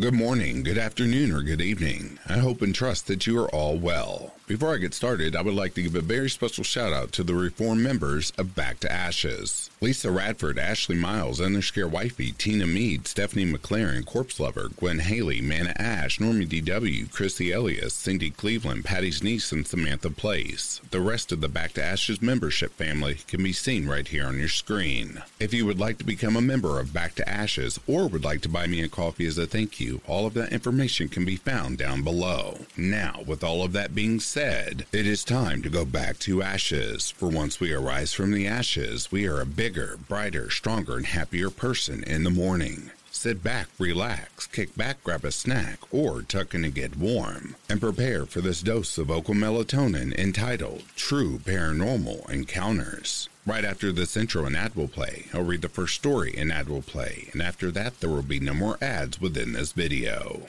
[0.00, 2.18] Good morning, good afternoon, or good evening.
[2.26, 4.32] I hope and trust that you are all well.
[4.46, 7.22] Before I get started, I would like to give a very special shout out to
[7.22, 9.70] the reform members of Back to Ashes.
[9.80, 15.72] Lisa Radford, Ashley Miles, Underscare Wifey, Tina Mead, Stephanie McLaren, Corpse Lover, Gwen Haley, Mana
[15.76, 20.80] Ash, Normie DW, Chrissy Elias, Cindy Cleveland, Patty's niece, and Samantha Place.
[20.90, 24.38] The rest of the Back to Ashes membership family can be seen right here on
[24.38, 25.22] your screen.
[25.38, 28.40] If you would like to become a member of Back to Ashes or would like
[28.40, 31.36] to buy me a coffee as a thank you, all of that information can be
[31.36, 32.58] found down below.
[32.76, 37.10] Now, with all of that being said, it is time to go back to ashes.
[37.10, 41.50] For once we arise from the ashes, we are a bigger, brighter, stronger, and happier
[41.50, 42.90] person in the morning.
[43.10, 47.80] Sit back, relax, kick back, grab a snack, or tuck in to get warm, and
[47.80, 53.29] prepare for this dose of vocal melatonin entitled True Paranormal Encounters.
[53.46, 55.26] Right after this intro, an ad will play.
[55.32, 58.38] I'll read the first story, an ad will play, and after that, there will be
[58.38, 60.42] no more ads within this video.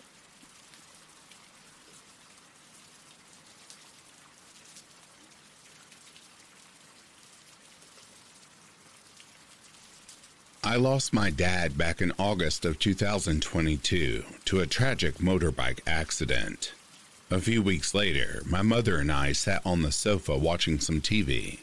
[10.64, 16.74] I lost my dad back in August of 2022 to a tragic motorbike accident.
[17.32, 21.61] A few weeks later, my mother and I sat on the sofa watching some TV.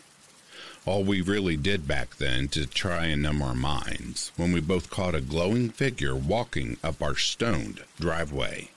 [0.89, 4.89] All we really did back then to try and numb our minds when we both
[4.89, 8.71] caught a glowing figure walking up our stoned driveway.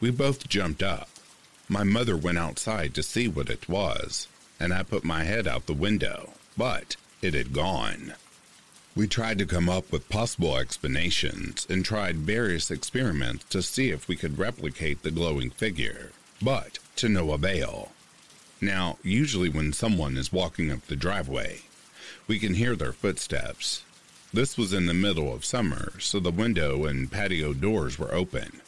[0.00, 1.08] We both jumped up.
[1.68, 4.28] My mother went outside to see what it was,
[4.60, 8.14] and I put my head out the window, but it had gone.
[8.94, 14.06] We tried to come up with possible explanations and tried various experiments to see if
[14.06, 17.90] we could replicate the glowing figure, but to no avail.
[18.60, 21.62] Now, usually when someone is walking up the driveway,
[22.26, 23.82] we can hear their footsteps.
[24.32, 28.60] This was in the middle of summer, so the window and patio doors were open.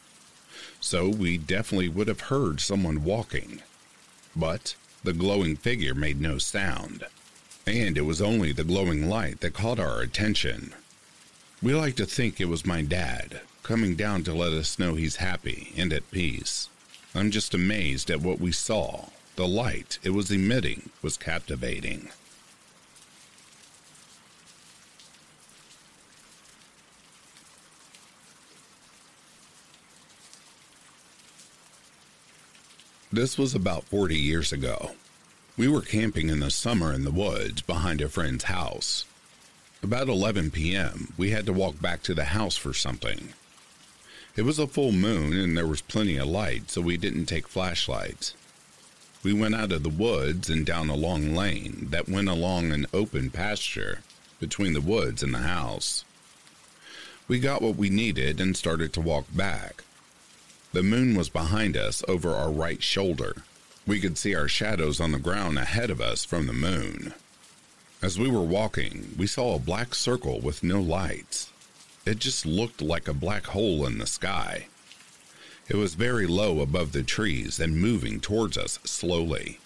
[0.79, 3.61] So we definitely would have heard someone walking.
[4.35, 7.05] But the glowing figure made no sound
[7.65, 10.73] and it was only the glowing light that caught our attention.
[11.61, 15.17] We like to think it was my dad coming down to let us know he's
[15.17, 16.67] happy and at peace.
[17.15, 19.05] I'm just amazed at what we saw.
[19.35, 22.09] The light it was emitting was captivating.
[33.11, 34.91] This was about 40 years ago.
[35.57, 39.05] We were camping in the summer in the woods behind a friend's house.
[39.81, 43.33] About 11 p.m., we had to walk back to the house for something.
[44.35, 47.47] It was a full moon and there was plenty of light, so we didn't take
[47.47, 48.33] flashlights.
[49.23, 52.87] We went out of the woods and down a long lane that went along an
[52.93, 54.01] open pasture
[54.39, 56.03] between the woods and the house.
[57.27, 59.83] We got what we needed and started to walk back.
[60.73, 63.43] The moon was behind us over our right shoulder,
[63.85, 67.13] we could see our shadows on the ground ahead of us from the moon.
[68.01, 71.51] As we were walking, we saw a black circle with no lights.
[72.05, 74.67] It just looked like a black hole in the sky.
[75.69, 79.59] It was very low above the trees and moving towards us slowly.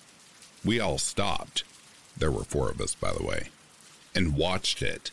[0.63, 1.63] We all stopped.
[2.15, 3.49] There were four of us, by the way,
[4.13, 5.11] and watched it.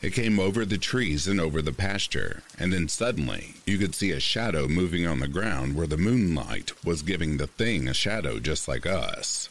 [0.00, 4.10] It came over the trees and over the pasture, and then suddenly you could see
[4.10, 8.38] a shadow moving on the ground where the moonlight was giving the thing a shadow
[8.38, 9.48] just like us.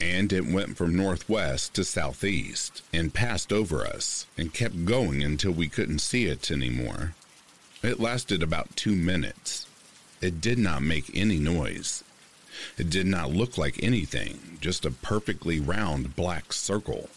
[0.00, 5.52] And it went from northwest to southeast and passed over us and kept going until
[5.52, 7.14] we couldn't see it anymore.
[7.82, 9.66] It lasted about two minutes.
[10.24, 12.02] It did not make any noise.
[12.78, 17.10] It did not look like anything, just a perfectly round black circle.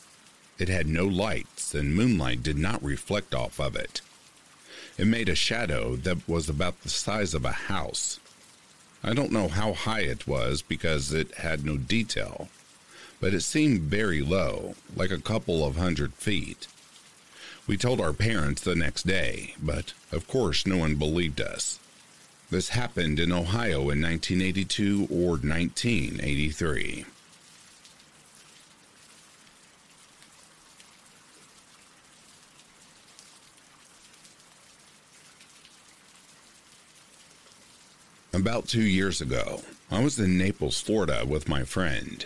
[0.59, 4.01] It had no lights, and moonlight did not reflect off of it.
[4.97, 8.19] It made a shadow that was about the size of a house.
[9.01, 12.49] I don't know how high it was because it had no detail,
[13.21, 16.67] but it seemed very low, like a couple of hundred feet.
[17.67, 21.79] We told our parents the next day, but of course no one believed us.
[22.49, 27.03] This happened in Ohio in 1982 or 1983.
[38.31, 42.25] About two years ago, I was in Naples, Florida with my friend.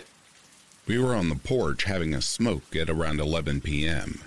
[0.86, 4.20] We were on the porch having a smoke at around 11 p.m.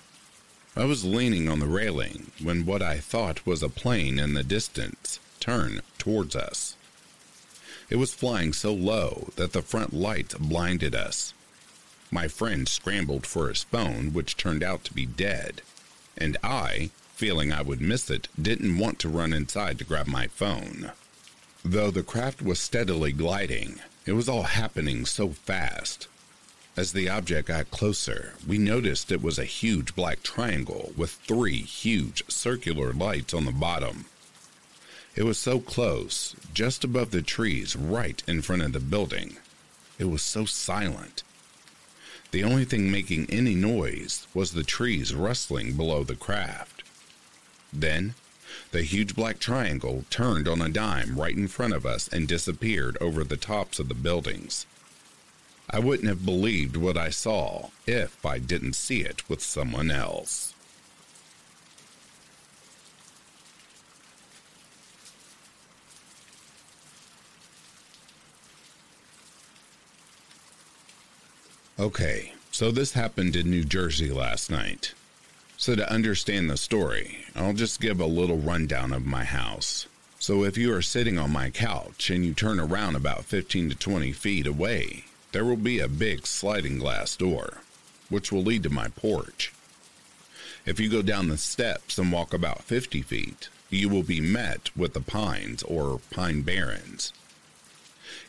[0.76, 4.44] I was leaning on the railing when what I thought was a plane in the
[4.44, 6.76] distance turned towards us.
[7.90, 11.34] It was flying so low that the front lights blinded us.
[12.10, 15.62] My friend scrambled for his phone, which turned out to be dead,
[16.18, 20.28] and I feeling I would miss it, didn't want to run inside to grab my
[20.28, 20.92] phone.
[21.64, 26.08] Though the craft was steadily gliding, it was all happening so fast.
[26.76, 31.60] As the object got closer, we noticed it was a huge black triangle with three
[31.60, 34.06] huge circular lights on the bottom.
[35.16, 39.38] It was so close, just above the trees right in front of the building.
[39.98, 41.24] It was so silent.
[42.32, 46.84] The only thing making any noise was the trees rustling below the craft.
[47.72, 48.16] Then,
[48.72, 52.98] the huge black triangle turned on a dime right in front of us and disappeared
[53.00, 54.66] over the tops of the buildings.
[55.70, 60.55] I wouldn't have believed what I saw if I didn't see it with someone else.
[71.78, 74.94] Okay, so this happened in New Jersey last night.
[75.58, 79.86] So, to understand the story, I'll just give a little rundown of my house.
[80.18, 83.76] So, if you are sitting on my couch and you turn around about 15 to
[83.76, 87.58] 20 feet away, there will be a big sliding glass door,
[88.10, 89.52] which will lead to my porch.
[90.66, 94.70] If you go down the steps and walk about 50 feet, you will be met
[94.78, 97.12] with the pines or pine barrens.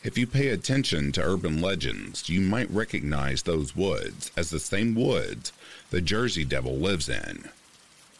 [0.03, 4.95] If you pay attention to urban legends, you might recognize those woods as the same
[4.95, 5.51] woods
[5.89, 7.49] the Jersey Devil lives in.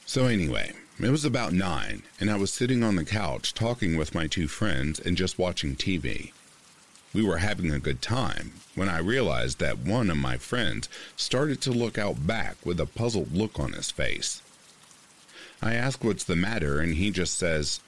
[0.06, 4.16] So, anyway, it was about nine, and I was sitting on the couch talking with
[4.16, 6.32] my two friends and just watching TV.
[7.14, 11.62] We were having a good time when I realized that one of my friends started
[11.62, 14.42] to look out back with a puzzled look on his face.
[15.62, 17.80] I ask what's the matter, and he just says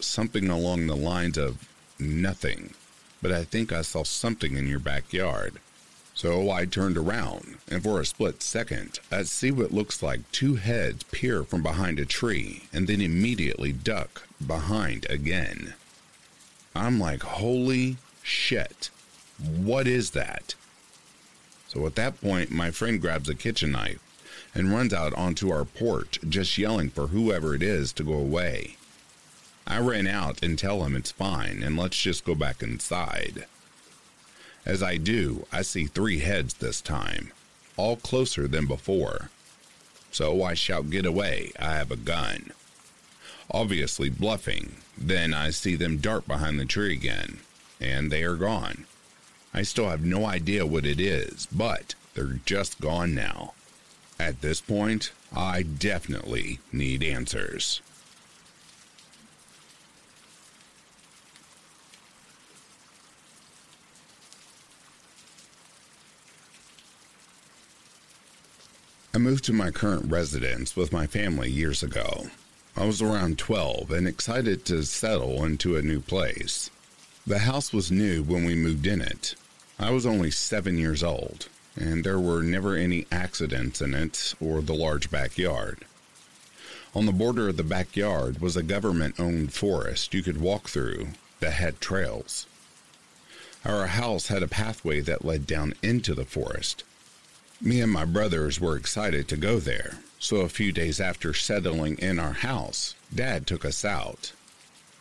[0.00, 1.68] something along the lines of
[1.98, 2.74] nothing,
[3.22, 5.58] but I think I saw something in your backyard.
[6.14, 10.56] So I turned around, and for a split second, I see what looks like two
[10.56, 15.74] heads peer from behind a tree and then immediately duck behind again.
[16.74, 18.90] I'm like, holy shit.
[19.38, 20.54] What is that?
[21.68, 24.00] So at that point, my friend grabs a kitchen knife
[24.54, 28.77] and runs out onto our porch, just yelling for whoever it is to go away.
[29.68, 33.44] I ran out and tell him it's fine and let's just go back inside.
[34.64, 37.32] As I do, I see three heads this time,
[37.76, 39.30] all closer than before.
[40.10, 42.52] So I shout, Get away, I have a gun.
[43.50, 47.40] Obviously bluffing, then I see them dart behind the tree again
[47.78, 48.86] and they are gone.
[49.52, 53.52] I still have no idea what it is, but they're just gone now.
[54.18, 57.80] At this point, I definitely need answers.
[69.18, 72.28] I moved to my current residence with my family years ago.
[72.76, 76.70] I was around 12 and excited to settle into a new place.
[77.26, 79.34] The house was new when we moved in it.
[79.76, 84.60] I was only seven years old, and there were never any accidents in it or
[84.60, 85.84] the large backyard.
[86.94, 91.08] On the border of the backyard was a government owned forest you could walk through
[91.40, 92.46] that had trails.
[93.64, 96.84] Our house had a pathway that led down into the forest.
[97.60, 101.98] Me and my brothers were excited to go there, so a few days after settling
[101.98, 104.32] in our house, Dad took us out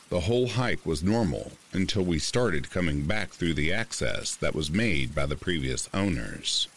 [0.10, 4.72] the whole hike was normal until we started coming back through the access that was
[4.72, 6.70] made by the previous owners.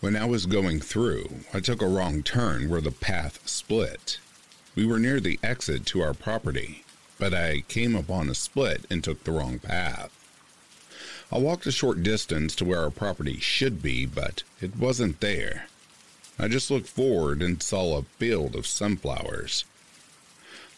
[0.00, 4.18] When I was going through, I took a wrong turn where the path split.
[4.76, 6.84] We were near the exit to our property,
[7.18, 10.16] but I came upon a split and took the wrong path.
[11.32, 15.66] I walked a short distance to where our property should be, but it wasn't there.
[16.38, 19.64] I just looked forward and saw a field of sunflowers.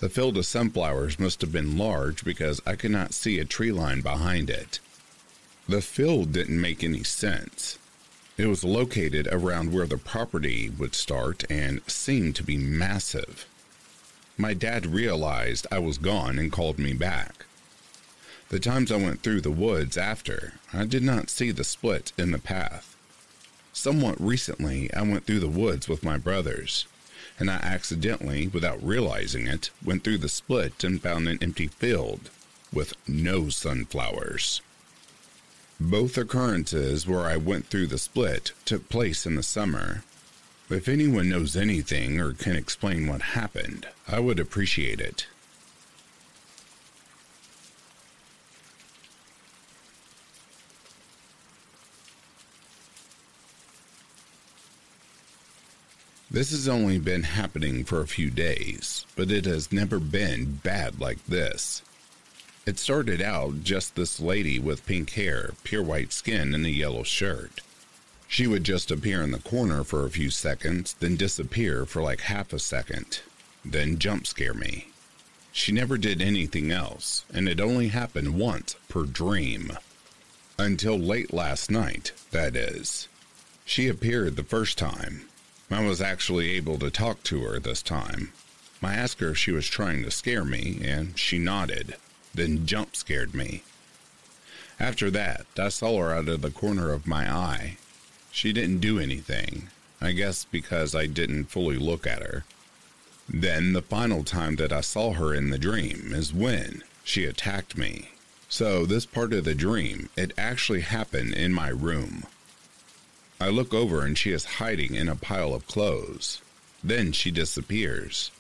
[0.01, 3.73] The field of sunflowers must have been large because I could not see a tree
[3.73, 4.79] line behind it.
[5.69, 7.79] The field didn't make any sense.
[8.37, 13.47] It was located around where the property would start and seemed to be massive.
[14.37, 17.42] My dad realized I was gone and called me back.
[18.53, 22.33] The times I went through the woods after, I did not see the split in
[22.33, 22.95] the path.
[23.73, 26.85] Somewhat recently, I went through the woods with my brothers
[27.41, 32.29] and I accidentally, without realizing it, went through the split and found an empty field
[32.71, 34.61] with no sunflowers.
[35.81, 40.05] Both occurrences where I went through the split took place in the summer.
[40.69, 45.27] If anyone knows anything or can explain what happened, I would appreciate it.
[56.33, 60.99] This has only been happening for a few days, but it has never been bad
[60.99, 61.83] like this.
[62.65, 67.03] It started out just this lady with pink hair, pure white skin, and a yellow
[67.03, 67.61] shirt.
[68.29, 72.23] She would just appear in the corner for a few seconds, then disappear for like
[72.23, 73.21] half a second,
[73.63, 74.89] then jump scare me.
[75.53, 79.77] She never did anything else, and it only happened once per dream.
[80.59, 83.07] Until late last night, that is.
[83.67, 85.29] She appeared the first time.
[85.73, 88.33] I was actually able to talk to her this time.
[88.83, 91.97] I asked her if she was trying to scare me, and she nodded
[92.35, 93.63] then jump scared me.
[94.81, 97.77] After that, I saw her out of the corner of my eye.
[98.31, 99.69] She didn't do anything,
[100.01, 102.45] I guess because I didn't fully look at her.
[103.29, 107.77] Then the final time that I saw her in the dream is when she attacked
[107.77, 108.11] me.
[108.49, 112.25] So, this part of the dream, it actually happened in my room.
[113.43, 116.41] I look over and she is hiding in a pile of clothes.
[116.85, 118.31] Then she disappears,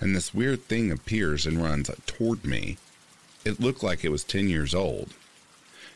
[0.00, 2.78] and this weird thing appears and runs toward me
[3.44, 5.14] it looked like it was 10 years old.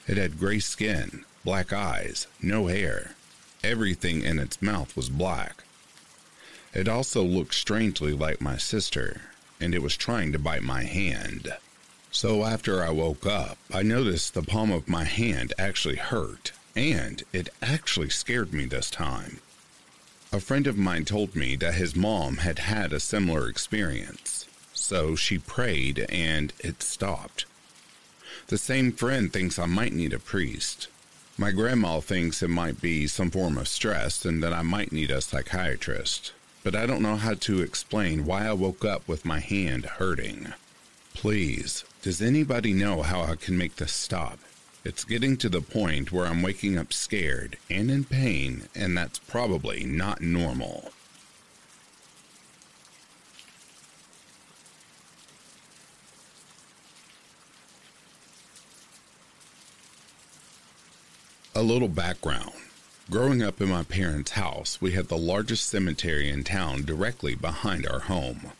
[0.06, 3.16] It had gray skin, black eyes, no hair.
[3.64, 5.64] Everything in its mouth was black.
[6.74, 9.22] It also looked strangely like my sister,
[9.58, 11.56] and it was trying to bite my hand.
[12.12, 17.22] So after I woke up, I noticed the palm of my hand actually hurt, and
[17.32, 19.40] it actually scared me this time.
[20.32, 24.46] A friend of mine told me that his mom had had a similar experience
[24.90, 27.44] so she prayed and it stopped.
[28.48, 30.88] The same friend thinks I might need a priest.
[31.38, 35.12] My grandma thinks it might be some form of stress and that I might need
[35.12, 36.32] a psychiatrist,
[36.64, 40.54] but I don't know how to explain why I woke up with my hand hurting.
[41.14, 44.40] Please, does anybody know how I can make this stop?
[44.82, 49.18] It's getting to the point where I'm waking up scared and in pain, and that's
[49.18, 50.92] probably not normal.
[61.54, 62.52] A little background.
[63.10, 67.86] Growing up in my parents' house, we had the largest cemetery in town directly behind
[67.86, 68.52] our home.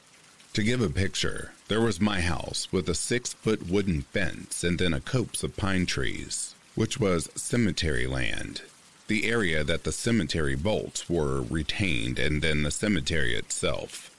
[0.54, 4.80] To give a picture, there was my house with a six foot wooden fence and
[4.80, 8.62] then a copse of pine trees, which was cemetery land.
[9.06, 14.10] The area that the cemetery bolts were retained, and then the cemetery itself.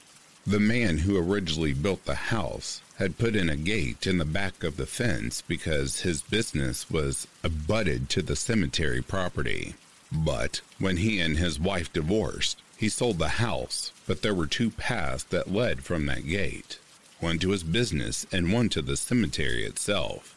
[0.46, 4.64] The man who originally built the house had put in a gate in the back
[4.64, 9.74] of the fence because his business was abutted to the cemetery property.
[10.10, 14.68] But when he and his wife divorced, he sold the house, but there were two
[14.68, 16.80] paths that led from that gate
[17.20, 20.34] one to his business and one to the cemetery itself.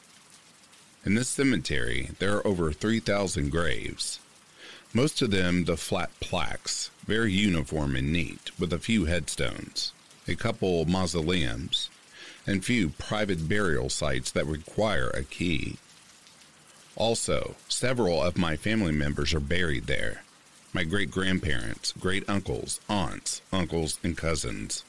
[1.04, 4.20] In this cemetery, there are over 3,000 graves.
[4.94, 9.92] Most of them the flat plaques, very uniform and neat, with a few headstones,
[10.28, 11.90] a couple mausoleums,
[12.46, 15.78] and few private burial sites that require a key.
[16.96, 20.25] Also, several of my family members are buried there
[20.76, 24.84] my great grandparents, great uncles, aunts, uncles, and cousins.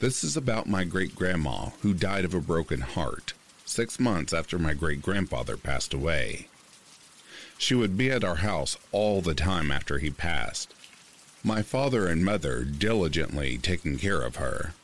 [0.00, 4.58] This is about my great grandma who died of a broken heart six months after
[4.58, 6.48] my great grandfather passed away.
[7.56, 10.74] She would be at our house all the time after he passed.
[11.44, 14.74] My father and mother diligently taking care of her,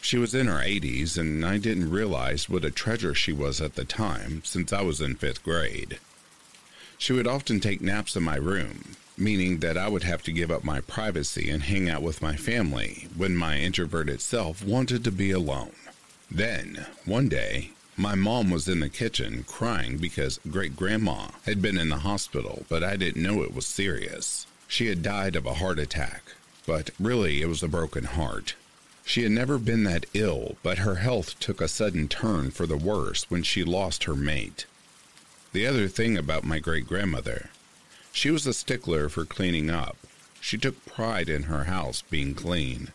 [0.00, 3.74] she was in her 80s, and I didn't realize what a treasure she was at
[3.74, 5.98] the time, since I was in fifth grade.
[6.96, 10.50] She would often take naps in my room, meaning that I would have to give
[10.50, 15.12] up my privacy and hang out with my family when my introverted self wanted to
[15.12, 15.72] be alone.
[16.30, 21.78] Then, one day, my mom was in the kitchen crying because great grandma had been
[21.78, 24.46] in the hospital, but I didn't know it was serious.
[24.66, 26.22] She had died of a heart attack,
[26.66, 28.56] but really it was a broken heart.
[29.04, 32.76] She had never been that ill, but her health took a sudden turn for the
[32.76, 34.66] worse when she lost her mate.
[35.52, 37.50] The other thing about my great grandmother,
[38.14, 39.96] she was a stickler for cleaning up.
[40.40, 42.92] She took pride in her house being clean.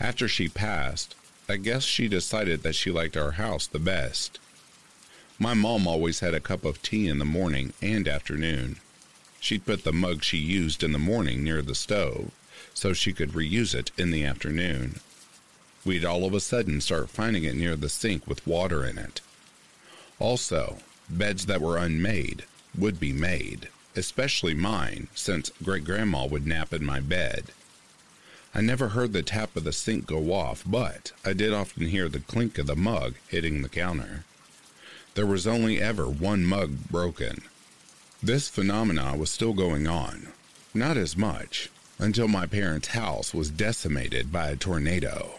[0.00, 1.14] After she passed,
[1.46, 4.38] I guess she decided that she liked our house the best.
[5.38, 8.76] My mom always had a cup of tea in the morning and afternoon.
[9.40, 12.30] She'd put the mug she used in the morning near the stove,
[12.72, 15.00] so she could reuse it in the afternoon.
[15.84, 19.20] We'd all of a sudden start finding it near the sink with water in it.
[20.18, 20.78] Also,
[21.10, 22.44] beds that were unmade
[22.76, 27.46] would be made, especially mine, since great grandma would nap in my bed.
[28.54, 32.08] I never heard the tap of the sink go off, but I did often hear
[32.08, 34.24] the clink of the mug hitting the counter.
[35.14, 37.42] There was only ever one mug broken.
[38.22, 40.28] This phenomena was still going on.
[40.72, 45.34] Not as much, until my parents' house was decimated by a tornado.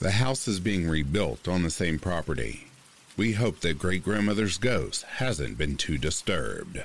[0.00, 2.68] The house is being rebuilt on the same property.
[3.16, 6.84] We hope that great grandmother's ghost hasn't been too disturbed.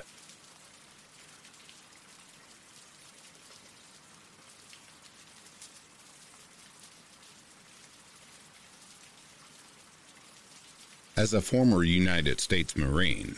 [11.16, 13.36] As a former United States Marine,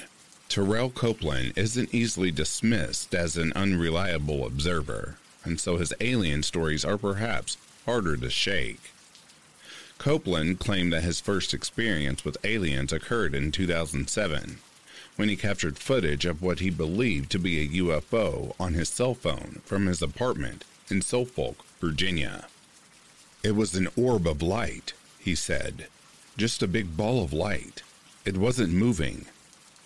[0.49, 6.99] Terrell Copeland isn't easily dismissed as an unreliable observer, and so his alien stories are
[6.99, 8.91] perhaps harder to shake.
[9.97, 14.59] Copeland claimed that his first experience with aliens occurred in 2007
[15.15, 19.15] when he captured footage of what he believed to be a UFO on his cell
[19.15, 22.49] phone from his apartment in Suffolk, Virginia.
[23.45, 25.87] It was an orb of light, he said,
[26.39, 27.83] just a big ball of light.
[28.25, 29.27] It wasn't moving.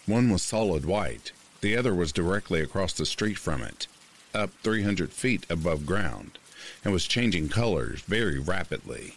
[0.04, 1.32] One was solid white,
[1.62, 3.86] the other was directly across the street from it,
[4.34, 6.38] up 300 feet above ground,
[6.84, 9.16] and was changing colors very rapidly.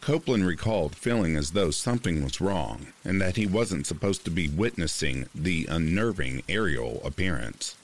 [0.00, 4.48] Copeland recalled feeling as though something was wrong and that he wasn't supposed to be
[4.48, 7.76] witnessing the unnerving aerial appearance.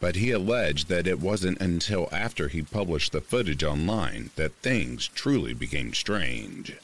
[0.00, 5.08] But he alleged that it wasn't until after he published the footage online that things
[5.08, 6.76] truly became strange.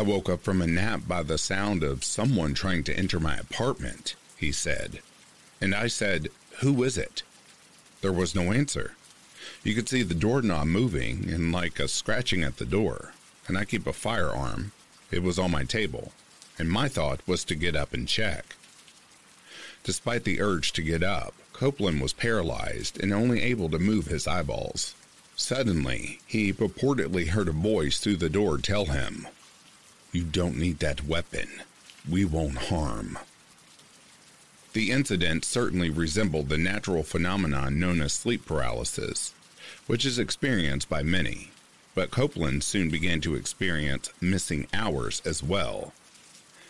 [0.00, 3.36] I woke up from a nap by the sound of someone trying to enter my
[3.36, 5.00] apartment, he said.
[5.60, 6.28] And I said,
[6.60, 7.22] Who is it?
[8.00, 8.94] There was no answer.
[9.62, 13.12] You could see the doorknob moving and like a scratching at the door,
[13.46, 14.72] and I keep a firearm.
[15.10, 16.12] It was on my table,
[16.58, 18.56] and my thought was to get up and check.
[19.84, 24.26] Despite the urge to get up, Copeland was paralyzed and only able to move his
[24.26, 24.94] eyeballs.
[25.36, 29.26] Suddenly, he purportedly heard a voice through the door tell him,
[30.12, 31.48] you don't need that weapon.
[32.08, 33.18] We won't harm.
[34.72, 39.34] The incident certainly resembled the natural phenomenon known as sleep paralysis,
[39.86, 41.50] which is experienced by many,
[41.94, 45.92] but Copeland soon began to experience missing hours as well.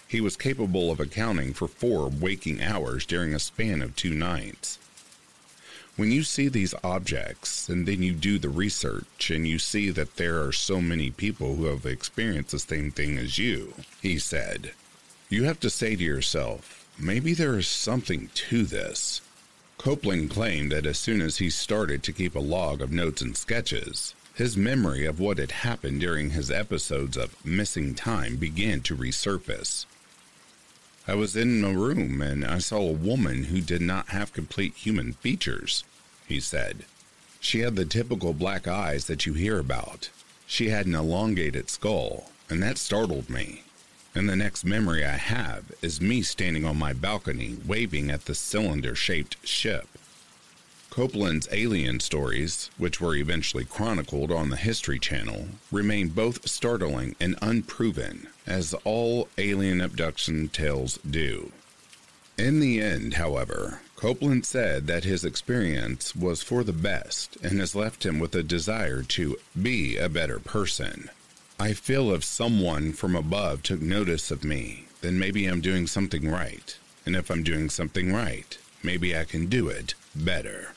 [0.09, 4.79] He was capable of accounting for four waking hours during a span of two nights.
[6.01, 10.17] When you see these objects and then you do the research and you see that
[10.17, 14.73] there are so many people who have experienced the same thing as you, he said,
[15.29, 19.21] you have to say to yourself, maybe there is something to this.
[19.77, 23.37] Copeland claimed that as soon as he started to keep a log of notes and
[23.37, 28.97] sketches, his memory of what had happened during his episodes of missing time began to
[28.97, 29.85] resurface.
[31.07, 34.73] I was in a room and I saw a woman who did not have complete
[34.77, 35.85] human features
[36.31, 36.87] he said.
[37.41, 40.09] She had the typical black eyes that you hear about.
[40.47, 43.65] She had an elongated skull, and that startled me.
[44.15, 48.35] And the next memory I have is me standing on my balcony waving at the
[48.35, 49.87] cylinder shaped ship.
[50.91, 57.39] Copeland's alien stories, which were eventually chronicled on the History Channel, remain both startling and
[57.41, 61.53] unproven, as all alien abduction tales do.
[62.37, 67.75] In the end, however, Copeland said that his experience was for the best and has
[67.75, 71.11] left him with a desire to be a better person.
[71.59, 76.31] I feel if someone from above took notice of me, then maybe I'm doing something
[76.31, 76.79] right.
[77.05, 80.73] And if I'm doing something right, maybe I can do it better.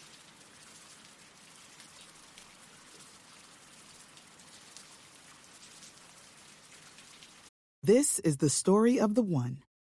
[7.81, 9.59] This is the story of the one.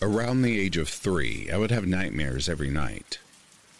[0.00, 3.18] Around the age of three, I would have nightmares every night.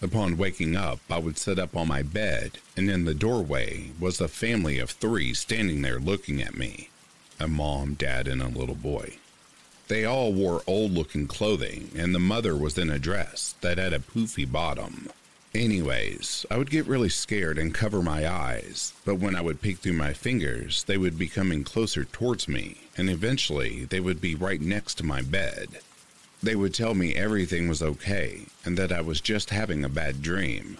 [0.02, 4.20] Upon waking up, I would sit up on my bed, and in the doorway was
[4.20, 6.90] a family of three standing there looking at me
[7.38, 9.18] a mom, dad, and a little boy.
[9.86, 13.92] They all wore old looking clothing, and the mother was in a dress that had
[13.92, 15.10] a poofy bottom.
[15.54, 19.78] Anyways, I would get really scared and cover my eyes, but when I would peek
[19.78, 24.34] through my fingers, they would be coming closer towards me, and eventually they would be
[24.34, 25.78] right next to my bed.
[26.42, 30.22] They would tell me everything was okay and that I was just having a bad
[30.22, 30.78] dream.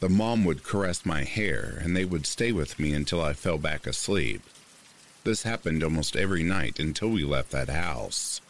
[0.00, 3.58] The mom would caress my hair and they would stay with me until I fell
[3.58, 4.42] back asleep.
[5.24, 8.40] This happened almost every night until we left that house.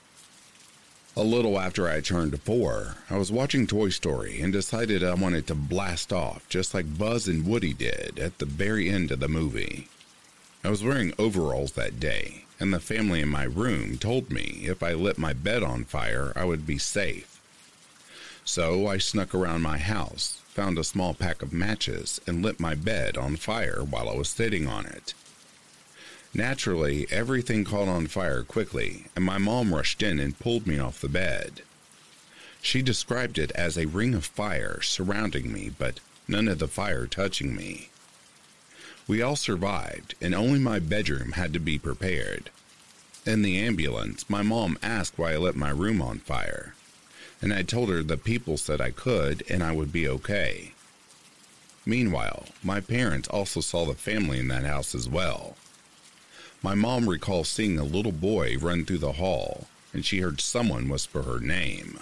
[1.16, 5.46] A little after I turned four, I was watching Toy Story and decided I wanted
[5.48, 9.28] to blast off just like Buzz and Woody did at the very end of the
[9.28, 9.88] movie.
[10.62, 14.82] I was wearing overalls that day, and the family in my room told me if
[14.82, 17.40] I lit my bed on fire, I would be safe.
[18.44, 22.74] So I snuck around my house, found a small pack of matches, and lit my
[22.74, 25.14] bed on fire while I was sitting on it.
[26.34, 31.00] Naturally, everything caught on fire quickly, and my mom rushed in and pulled me off
[31.00, 31.62] the bed.
[32.60, 37.06] She described it as a ring of fire surrounding me, but none of the fire
[37.06, 37.90] touching me.
[39.08, 42.50] We all survived, and only my bedroom had to be prepared.
[43.24, 46.74] In the ambulance, my mom asked why I lit my room on fire,
[47.40, 50.72] and I told her the people said I could and I would be okay.
[51.86, 55.56] Meanwhile, my parents also saw the family in that house as well.
[56.62, 60.90] My mom recalls seeing a little boy run through the hall, and she heard someone
[60.90, 62.00] whisper her name.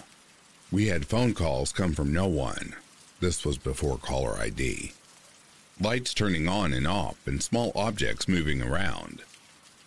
[0.73, 2.75] We had phone calls come from no one.
[3.21, 4.93] This was before caller ID
[5.81, 9.23] lights turning on and off, and small objects moving around.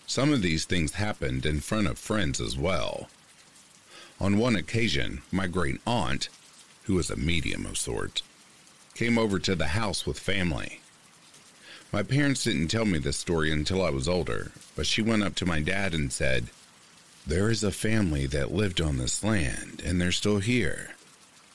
[0.05, 3.09] Some of these things happened in front of friends as well.
[4.19, 6.29] On one occasion, my great aunt,
[6.83, 8.21] who was a medium of sorts,
[8.93, 10.81] came over to the house with family.
[11.91, 15.35] My parents didn't tell me this story until I was older, but she went up
[15.35, 16.49] to my dad and said,
[17.25, 20.91] There is a family that lived on this land, and they're still here.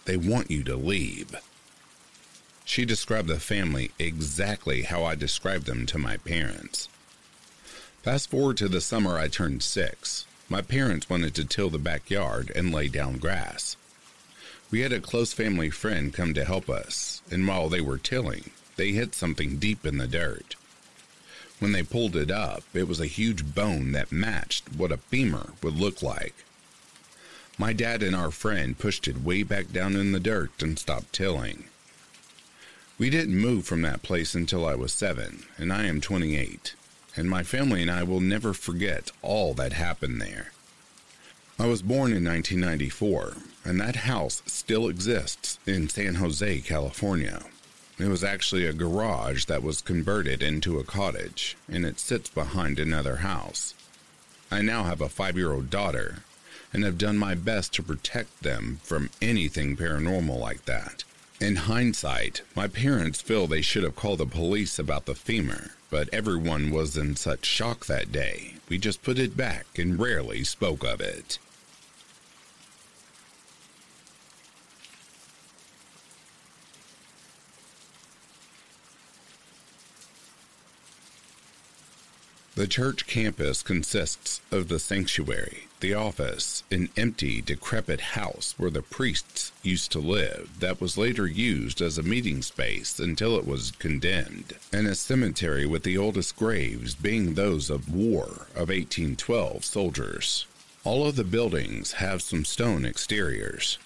[0.07, 1.37] They want you to leave.
[2.65, 6.89] She described the family exactly how I described them to my parents.
[8.03, 10.27] Fast forward to the summer I turned six.
[10.49, 13.77] My parents wanted to till the backyard and lay down grass.
[14.71, 18.51] We had a close family friend come to help us, and while they were tilling,
[18.77, 20.57] they hit something deep in the dirt.
[21.61, 25.53] When they pulled it up, it was a huge bone that matched what a femur
[25.63, 26.35] would look like.
[27.57, 31.13] My dad and our friend pushed it way back down in the dirt and stopped
[31.13, 31.65] tilling.
[32.97, 36.77] We didn't move from that place until I was seven, and I am 28,
[37.17, 40.53] and my family and I will never forget all that happened there.
[41.59, 47.43] I was born in 1994, and that house still exists in San Jose, California.
[47.99, 52.79] It was actually a garage that was converted into a cottage, and it sits behind
[52.79, 53.75] another house.
[54.53, 56.19] I now have a five year old daughter,
[56.73, 61.03] and have done my best to protect them from anything paranormal like that.
[61.41, 66.09] In hindsight, my parents feel they should have called the police about the femur, but
[66.13, 70.85] everyone was in such shock that day, we just put it back and rarely spoke
[70.85, 71.39] of it.
[82.57, 88.81] The church campus consists of the sanctuary, the office, an empty, decrepit house where the
[88.81, 93.73] priests used to live that was later used as a meeting space until it was
[93.73, 100.47] condemned, and a cemetery with the oldest graves being those of war of 1812 soldiers.
[100.85, 103.79] All of the buildings have some stone exteriors.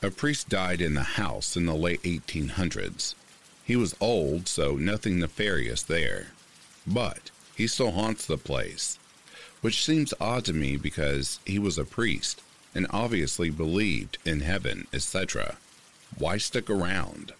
[0.00, 3.14] A priest died in the house in the late 1800s.
[3.62, 6.28] He was old, so nothing nefarious there.
[6.86, 9.00] But he still haunts the place,
[9.62, 12.40] which seems odd to me because he was a priest
[12.72, 15.56] and obviously believed in heaven, etc.
[16.16, 17.32] Why stick around?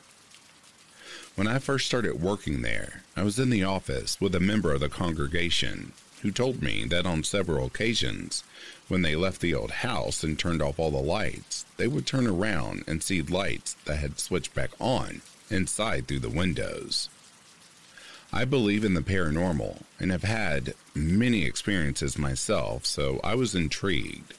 [1.37, 4.81] When I first started working there, I was in the office with a member of
[4.81, 8.43] the congregation who told me that on several occasions,
[8.89, 12.27] when they left the old house and turned off all the lights, they would turn
[12.27, 17.09] around and see lights that had switched back on inside through the windows.
[18.33, 24.35] I believe in the paranormal and have had many experiences myself, so I was intrigued.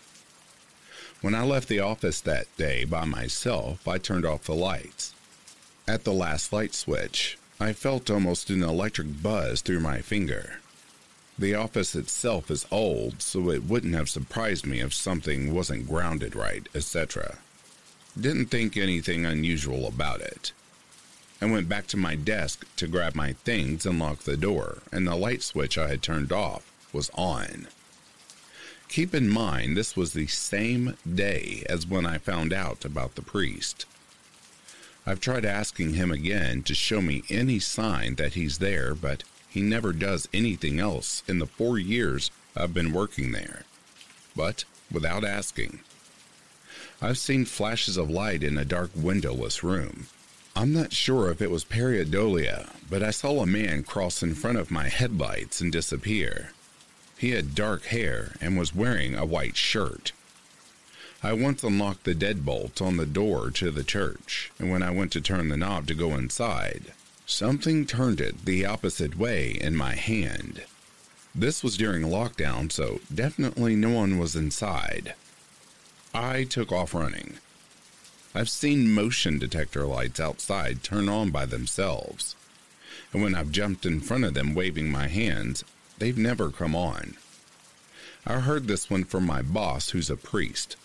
[1.22, 5.14] When I left the office that day by myself, I turned off the lights.
[5.88, 10.60] At the last light switch, I felt almost an electric buzz through my finger.
[11.38, 16.36] The office itself is old, so it wouldn't have surprised me if something wasn't grounded
[16.36, 17.40] right, etc.
[18.20, 20.52] Didn't think anything unusual about it.
[21.42, 25.08] I went back to my desk to grab my things and lock the door, and
[25.08, 27.68] the light switch I had turned off was on.
[28.90, 33.22] Keep in mind, this was the same day as when I found out about the
[33.22, 33.86] priest.
[35.06, 39.62] I've tried asking him again to show me any sign that he's there, but he
[39.62, 43.64] never does anything else in the four years I've been working there.
[44.36, 45.80] But without asking,
[47.02, 50.08] I've seen flashes of light in a dark windowless room,
[50.60, 54.58] I'm not sure if it was pareidolia, but I saw a man cross in front
[54.58, 56.52] of my headlights and disappear.
[57.18, 60.12] He had dark hair and was wearing a white shirt.
[61.24, 65.14] I once unlocked the deadbolt on the door to the church, and when I went
[65.14, 66.92] to turn the knob to go inside,
[67.26, 70.64] something turned it the opposite way in my hand.
[71.34, 75.14] This was during lockdown, so definitely no one was inside.
[76.14, 77.38] I took off running.
[78.36, 82.36] I've seen motion detector lights outside turn on by themselves,
[83.12, 85.64] and when I've jumped in front of them waving my hands,
[85.98, 87.16] they've never come on.
[88.28, 90.76] I heard this one from my boss, who's a priest.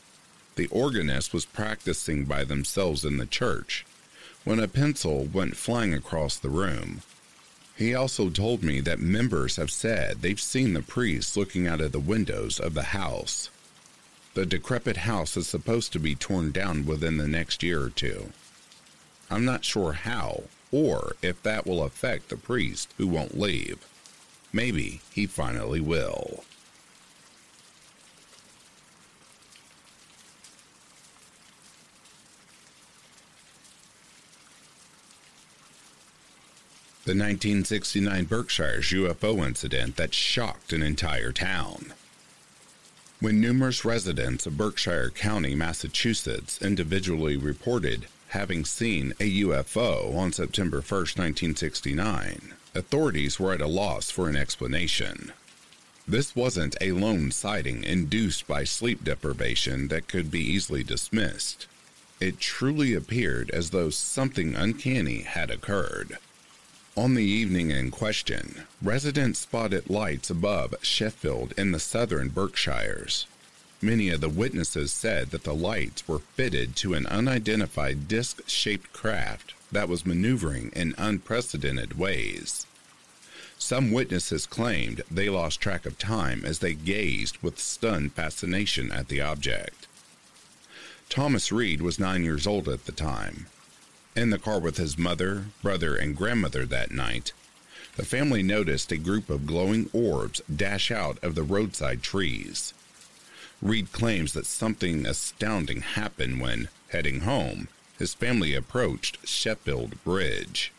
[0.56, 3.84] The organist was practicing by themselves in the church
[4.44, 7.02] when a pencil went flying across the room.
[7.76, 11.92] He also told me that members have said they've seen the priest looking out of
[11.92, 13.50] the windows of the house.
[14.34, 18.32] The decrepit house is supposed to be torn down within the next year or two.
[19.30, 23.78] I'm not sure how or if that will affect the priest who won't leave.
[24.52, 26.44] Maybe he finally will.
[37.04, 41.92] the 1969 Berkshires UFO incident that shocked an entire town.
[43.24, 50.82] When numerous residents of Berkshire County, Massachusetts, individually reported having seen a UFO on September
[50.82, 55.32] 1, 1969, authorities were at a loss for an explanation.
[56.06, 61.66] This wasn't a lone sighting induced by sleep deprivation that could be easily dismissed.
[62.20, 66.18] It truly appeared as though something uncanny had occurred.
[66.96, 73.26] On the evening in question, residents spotted lights above Sheffield in the southern Berkshires.
[73.82, 78.92] Many of the witnesses said that the lights were fitted to an unidentified disc shaped
[78.92, 82.64] craft that was maneuvering in unprecedented ways.
[83.58, 89.08] Some witnesses claimed they lost track of time as they gazed with stunned fascination at
[89.08, 89.88] the object.
[91.08, 93.46] Thomas Reed was nine years old at the time
[94.16, 97.32] in the car with his mother, brother, and grandmother that night,
[97.96, 102.74] the family noticed a group of glowing orbs dash out of the roadside trees.
[103.62, 110.72] Reed claims that something astounding happened when, heading home, his family approached Sheffield Bridge.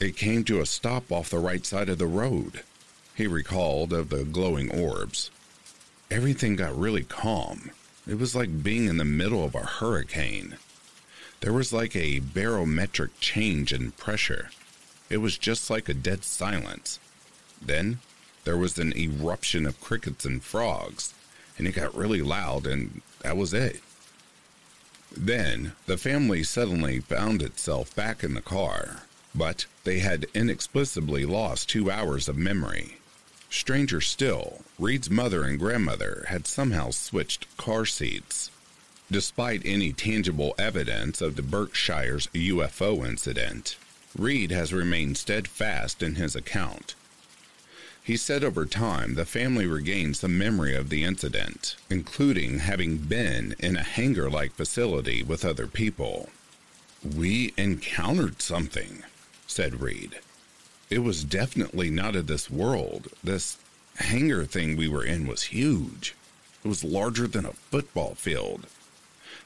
[0.00, 2.62] It came to a stop off the right side of the road,
[3.16, 5.30] he recalled of the glowing orbs.
[6.10, 7.72] Everything got really calm.
[8.06, 10.56] It was like being in the middle of a hurricane.
[11.40, 14.50] There was like a barometric change in pressure.
[15.08, 16.98] It was just like a dead silence.
[17.62, 18.00] Then
[18.44, 21.14] there was an eruption of crickets and frogs,
[21.56, 23.80] and it got really loud, and that was it.
[25.16, 29.02] Then the family suddenly found itself back in the car,
[29.34, 32.98] but they had inexplicably lost two hours of memory.
[33.48, 38.50] Stranger still, Reed's mother and grandmother had somehow switched car seats.
[39.10, 43.76] Despite any tangible evidence of the Berkshires UFO incident,
[44.14, 46.94] Reed has remained steadfast in his account.
[48.02, 53.54] He said over time the family regained some memory of the incident, including having been
[53.58, 56.28] in a hangar like facility with other people.
[57.02, 59.04] We encountered something,
[59.46, 60.18] said Reed.
[60.90, 63.08] It was definitely not of this world.
[63.24, 63.56] This
[63.96, 66.14] hangar thing we were in was huge.
[66.62, 68.66] It was larger than a football field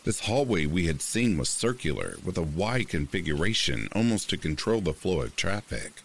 [0.05, 4.93] this hallway we had seen was circular, with a wide configuration almost to control the
[4.93, 6.03] flow of traffic.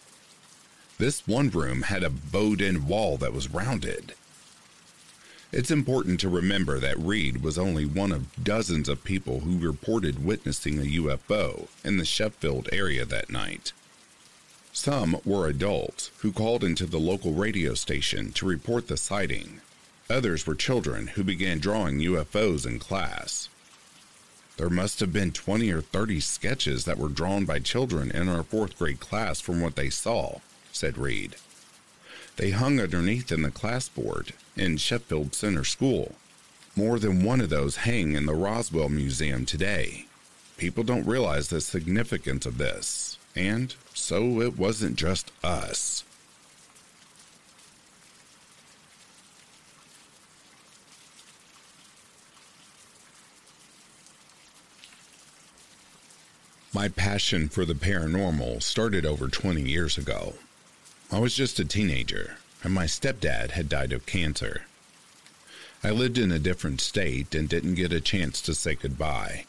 [0.98, 4.14] This one room had a bowed in wall that was rounded.
[5.50, 10.24] It's important to remember that Reed was only one of dozens of people who reported
[10.24, 13.72] witnessing a UFO in the Sheffield area that night.
[14.72, 19.60] Some were adults who called into the local radio station to report the sighting.
[20.10, 23.48] Others were children who began drawing UFOs in class.
[24.58, 28.42] There must have been 20 or 30 sketches that were drawn by children in our
[28.42, 30.40] fourth grade class from what they saw,
[30.72, 31.36] said Reed.
[32.36, 36.16] They hung underneath in the class board in Sheffield Center School.
[36.74, 40.06] More than one of those hang in the Roswell Museum today.
[40.56, 46.02] People don't realize the significance of this, and so it wasn't just us.
[56.74, 60.34] My passion for the paranormal started over 20 years ago.
[61.10, 64.62] I was just a teenager, and my stepdad had died of cancer.
[65.82, 69.46] I lived in a different state and didn't get a chance to say goodbye.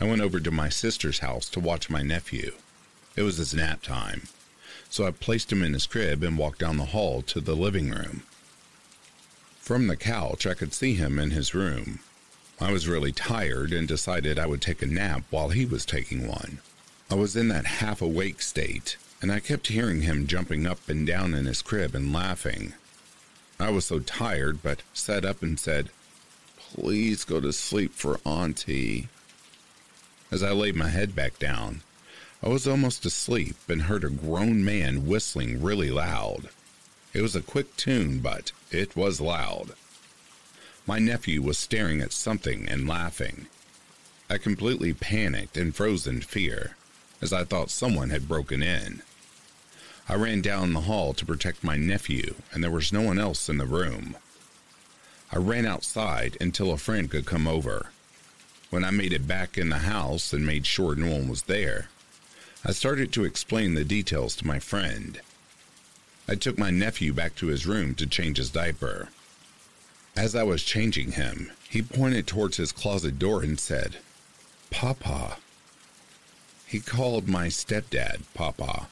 [0.00, 2.52] I went over to my sister's house to watch my nephew.
[3.14, 4.28] It was his nap time,
[4.88, 7.90] so I placed him in his crib and walked down the hall to the living
[7.90, 8.22] room.
[9.60, 11.98] From the couch, I could see him in his room.
[12.62, 16.28] I was really tired and decided I would take a nap while he was taking
[16.28, 16.58] one.
[17.10, 21.04] I was in that half awake state, and I kept hearing him jumping up and
[21.04, 22.74] down in his crib and laughing.
[23.58, 25.90] I was so tired, but sat up and said,
[26.56, 29.08] Please go to sleep for Auntie.
[30.30, 31.82] As I laid my head back down,
[32.44, 36.48] I was almost asleep and heard a grown man whistling really loud.
[37.12, 39.72] It was a quick tune, but it was loud.
[40.84, 43.46] My nephew was staring at something and laughing.
[44.28, 46.76] I completely panicked and froze in fear,
[47.20, 49.02] as I thought someone had broken in.
[50.08, 53.48] I ran down the hall to protect my nephew, and there was no one else
[53.48, 54.16] in the room.
[55.30, 57.90] I ran outside until a friend could come over.
[58.70, 61.90] When I made it back in the house and made sure no one was there,
[62.64, 65.20] I started to explain the details to my friend.
[66.26, 69.08] I took my nephew back to his room to change his diaper.
[70.16, 73.96] As I was changing him, he pointed towards his closet door and said,
[74.70, 75.38] Papa.
[76.66, 78.88] He called my stepdad Papa.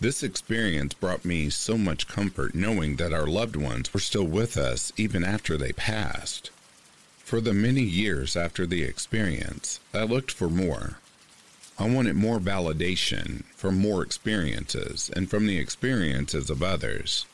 [0.00, 4.56] This experience brought me so much comfort knowing that our loved ones were still with
[4.56, 6.50] us even after they passed.
[7.18, 10.98] For the many years after the experience, I looked for more.
[11.78, 17.26] I wanted more validation from more experiences and from the experiences of others.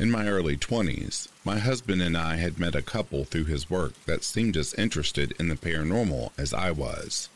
[0.00, 3.94] In my early 20s, my husband and I had met a couple through his work
[4.06, 7.28] that seemed as interested in the paranormal as I was.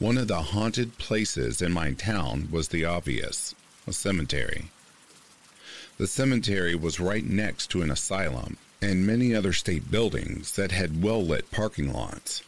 [0.00, 3.54] One of the haunted places in my town was the obvious
[3.86, 4.72] a cemetery.
[5.98, 11.00] The cemetery was right next to an asylum and many other state buildings that had
[11.00, 12.42] well lit parking lots.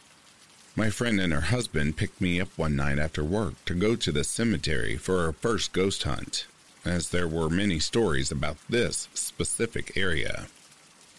[0.75, 4.11] My friend and her husband picked me up one night after work to go to
[4.11, 6.47] the cemetery for our first ghost hunt
[6.85, 10.47] as there were many stories about this specific area.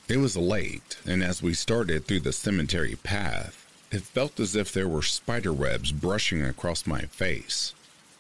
[0.09, 4.73] It was late, and as we started through the cemetery path, it felt as if
[4.73, 7.75] there were spider webs brushing across my face.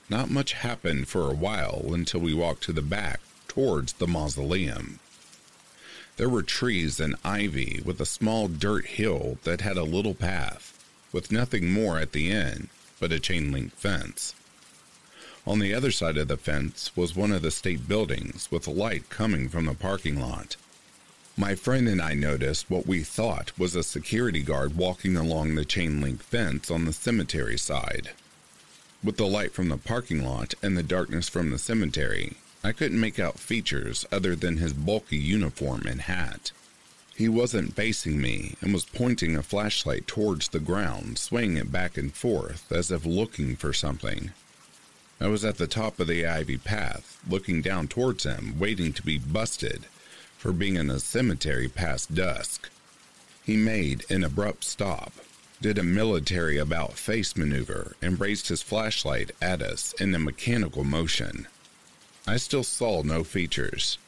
[0.08, 4.98] Not much happened for a while until we walked to the back towards the mausoleum.
[6.16, 10.78] There were trees and ivy with a small dirt hill that had a little path,
[11.12, 12.68] with nothing more at the end
[13.00, 14.34] but a chain link fence.
[15.46, 18.70] On the other side of the fence was one of the state buildings with a
[18.70, 20.56] light coming from the parking lot.
[21.36, 25.64] My friend and I noticed what we thought was a security guard walking along the
[25.64, 28.10] chain link fence on the cemetery side.
[29.02, 33.00] With the light from the parking lot and the darkness from the cemetery, I couldn't
[33.00, 36.52] make out features other than his bulky uniform and hat.
[37.14, 41.96] He wasn't facing me and was pointing a flashlight towards the ground, swaying it back
[41.96, 44.32] and forth as if looking for something.
[45.22, 49.02] I was at the top of the ivy path, looking down towards him, waiting to
[49.02, 49.84] be busted
[50.38, 52.70] for being in a cemetery past dusk.
[53.44, 55.12] He made an abrupt stop,
[55.60, 60.84] did a military about face maneuver, and raised his flashlight at us in a mechanical
[60.84, 61.46] motion.
[62.26, 63.98] I still saw no features.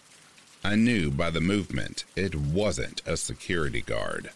[0.65, 4.31] I knew by the movement it wasn't a security guard.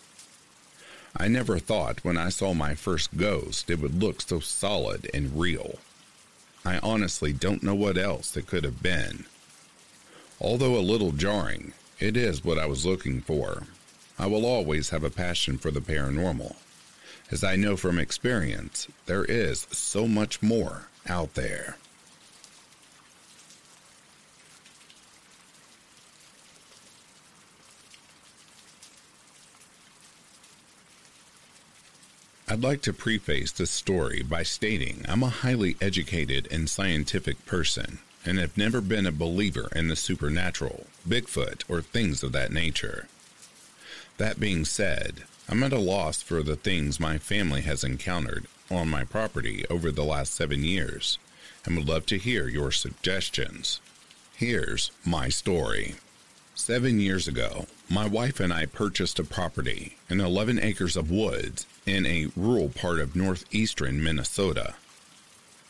[1.17, 5.41] I never thought when I saw my first ghost it would look so solid and
[5.41, 5.79] real.
[6.67, 9.27] I honestly don't know what else it could have been.
[10.41, 13.63] Although a little jarring, it is what I was looking for.
[14.19, 16.57] I will always have a passion for the paranormal,
[17.31, 21.77] as I know from experience there is so much more out there.
[32.49, 37.99] I'd like to preface this story by stating I'm a highly educated and scientific person
[38.25, 43.09] and have never been a believer in the supernatural, Bigfoot, or things of that nature.
[44.19, 48.89] That being said, I'm at a loss for the things my family has encountered on
[48.89, 51.19] my property over the last seven years
[51.65, 53.81] and would love to hear your suggestions.
[54.37, 55.97] Here's my story.
[56.55, 61.67] Seven years ago, my wife and I purchased a property in 11 acres of woods
[61.87, 64.75] in a rural part of northeastern Minnesota.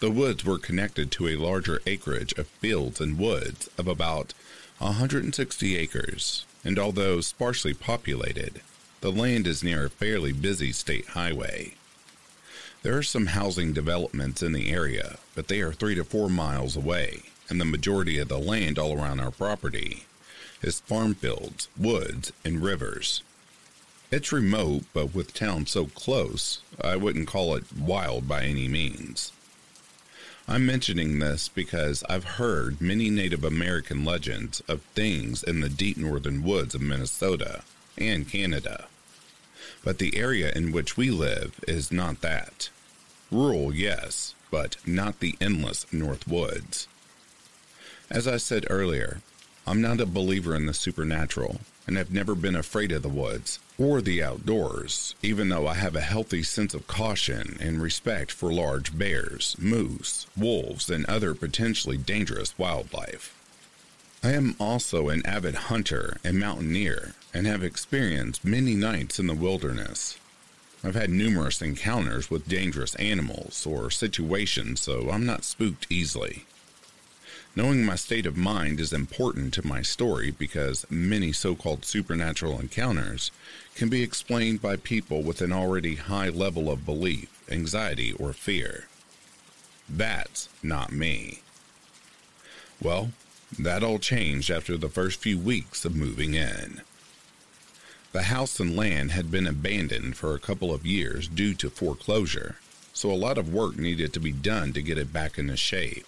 [0.01, 4.33] The woods were connected to a larger acreage of fields and woods of about
[4.79, 8.61] 160 acres, and although sparsely populated,
[9.01, 11.75] the land is near a fairly busy state highway.
[12.83, 16.77] There are some housing developments in the area, but they are three to four miles
[16.77, 20.07] away, and the majority of the land all around our property
[20.63, 23.23] is farm fields, woods, and rivers.
[24.11, 29.33] It's remote, but with town so close, I wouldn't call it wild by any means.
[30.47, 35.97] I'm mentioning this because I've heard many Native American legends of things in the deep
[35.97, 37.63] northern woods of Minnesota
[37.99, 38.87] and Canada.
[39.83, 42.71] But the area in which we live is not that.
[43.33, 46.87] Rural, yes, but not the endless North Woods.
[48.09, 49.23] As I said earlier,
[49.67, 53.59] I'm not a believer in the supernatural and have never been afraid of the woods
[53.79, 58.53] or the outdoors, even though I have a healthy sense of caution and respect for
[58.53, 63.33] large bears, moose, wolves, and other potentially dangerous wildlife.
[64.23, 69.35] I am also an avid hunter and mountaineer and have experienced many nights in the
[69.35, 70.19] wilderness.
[70.83, 76.47] I've had numerous encounters with dangerous animals or situations, so I'm not spooked easily.
[77.57, 82.61] Knowing my state of mind is important to my story because many so called supernatural
[82.61, 83.31] encounters
[83.75, 88.85] can be explained by people with an already high level of belief, anxiety, or fear.
[89.89, 91.41] That's not me.
[92.83, 93.13] Well,
[93.59, 96.83] that all changed after the first few weeks of moving in.
[98.13, 102.57] The house and land had been abandoned for a couple of years due to foreclosure,
[102.93, 106.05] so a lot of work needed to be done to get it back into shape.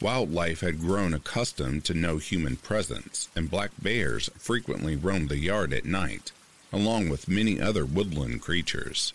[0.00, 5.74] Wildlife had grown accustomed to no human presence, and black bears frequently roamed the yard
[5.74, 6.32] at night,
[6.72, 9.12] along with many other woodland creatures.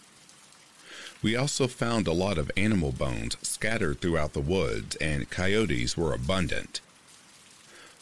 [1.23, 6.13] We also found a lot of animal bones scattered throughout the woods, and coyotes were
[6.13, 6.81] abundant.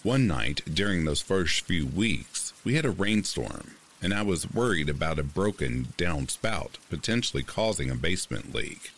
[0.01, 4.89] One night during those first few weeks, we had a rainstorm, and I was worried
[4.89, 8.91] about a broken downspout potentially causing a basement leak.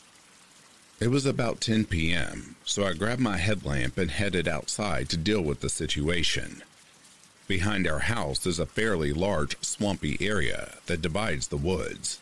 [0.98, 5.42] It was about 10 p.m., so I grabbed my headlamp and headed outside to deal
[5.42, 6.64] with the situation.
[7.48, 12.22] Behind our house is a fairly large swampy area that divides the woods.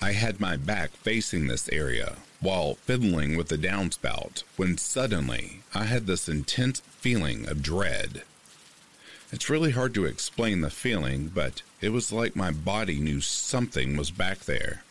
[0.00, 5.84] I had my back facing this area while fiddling with the downspout when suddenly I
[5.84, 8.22] had this intense feeling of dread.
[9.30, 13.98] It's really hard to explain the feeling, but it was like my body knew something
[13.98, 14.82] was back there.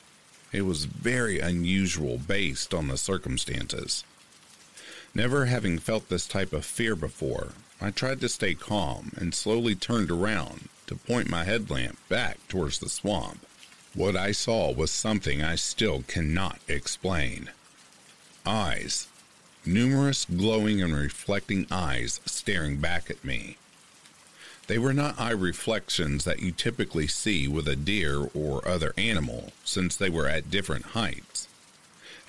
[0.52, 4.04] It was very unusual based on the circumstances.
[5.14, 9.76] Never having felt this type of fear before, I tried to stay calm and slowly
[9.76, 13.46] turned around to point my headlamp back towards the swamp.
[13.94, 17.50] What I saw was something I still cannot explain.
[18.46, 19.08] Eyes.
[19.66, 23.58] Numerous glowing and reflecting eyes staring back at me.
[24.68, 29.52] They were not eye reflections that you typically see with a deer or other animal,
[29.64, 31.48] since they were at different heights.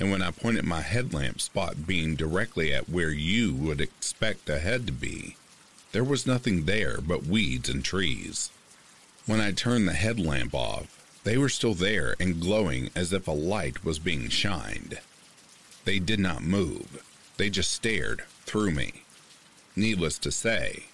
[0.01, 4.59] And when I pointed my headlamp spot beam directly at where you would expect a
[4.59, 5.37] head to be,
[5.93, 8.51] there was nothing there but weeds and trees.
[9.27, 13.33] When I turned the headlamp off, they were still there and glowing as if a
[13.33, 14.99] light was being shined.
[15.85, 17.05] They did not move,
[17.37, 19.05] they just stared through me.
[19.77, 20.87] Needless to say,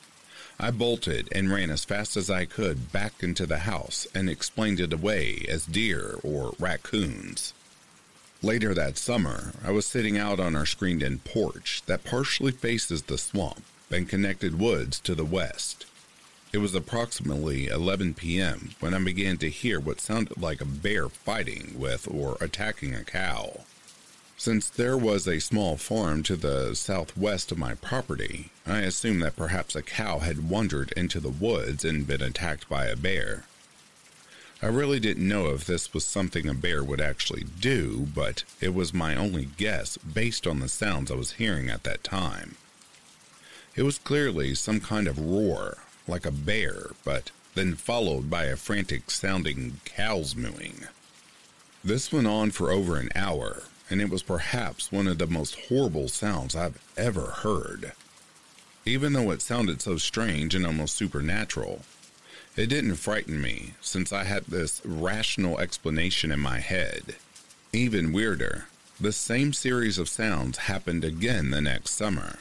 [0.60, 4.80] I bolted and ran as fast as I could back into the house and explained
[4.80, 7.54] it away as deer or raccoons.
[8.42, 13.02] Later that summer, I was sitting out on our screened in porch that partially faces
[13.02, 15.86] the swamp and connected woods to the west.
[16.52, 18.70] It was approximately 11 p.m.
[18.80, 23.04] when I began to hear what sounded like a bear fighting with or attacking a
[23.04, 23.60] cow.
[24.40, 29.34] Since there was a small farm to the southwest of my property, I assumed that
[29.34, 33.46] perhaps a cow had wandered into the woods and been attacked by a bear.
[34.62, 38.74] I really didn't know if this was something a bear would actually do, but it
[38.74, 42.54] was my only guess based on the sounds I was hearing at that time.
[43.74, 48.54] It was clearly some kind of roar, like a bear, but then followed by a
[48.54, 50.86] frantic sounding cow's mooing.
[51.82, 55.56] This went on for over an hour, and it was perhaps one of the most
[55.68, 57.92] horrible sounds I've ever heard.
[58.84, 61.82] Even though it sounded so strange and almost supernatural,
[62.56, 67.16] it didn't frighten me since I had this rational explanation in my head.
[67.72, 68.66] Even weirder,
[69.00, 72.38] the same series of sounds happened again the next summer.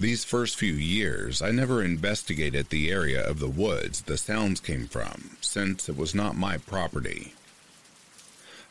[0.00, 4.86] These first few years, I never investigated the area of the woods the sounds came
[4.86, 7.34] from, since it was not my property.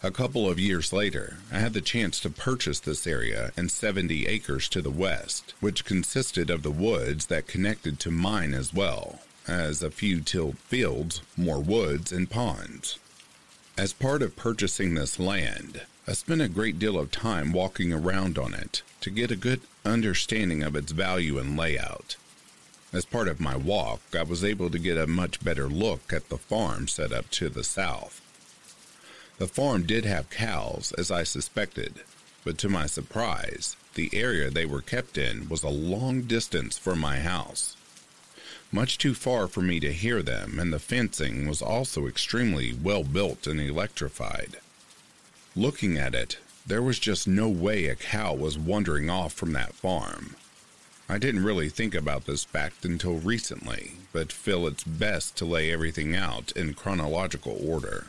[0.04, 4.28] A couple of years later, I had the chance to purchase this area and 70
[4.28, 9.22] acres to the west, which consisted of the woods that connected to mine as well,
[9.48, 13.00] as a few tilled fields, more woods, and ponds.
[13.76, 18.38] As part of purchasing this land, I spent a great deal of time walking around
[18.38, 22.18] on it to get a good understanding of its value and layout.
[22.94, 26.30] As part of my walk, I was able to get a much better look at
[26.30, 28.22] the farm set up to the south.
[29.38, 32.02] The farm did have cows, as I suspected,
[32.44, 37.00] but to my surprise, the area they were kept in was a long distance from
[37.00, 37.76] my house.
[38.72, 43.04] much too far for me to hear them, and the fencing was also extremely well
[43.04, 44.58] built and electrified.
[45.56, 49.74] Looking at it, there was just no way a cow was wandering off from that
[49.74, 50.36] farm.
[51.08, 55.72] I didn't really think about this fact until recently, but feel it's best to lay
[55.72, 58.08] everything out in chronological order.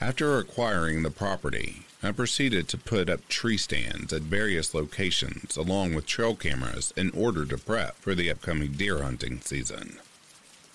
[0.00, 5.94] After acquiring the property, I proceeded to put up tree stands at various locations along
[5.94, 9.98] with trail cameras in order to prep for the upcoming deer hunting season.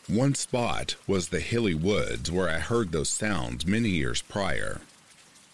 [0.07, 4.81] One spot was the hilly woods where I heard those sounds many years prior.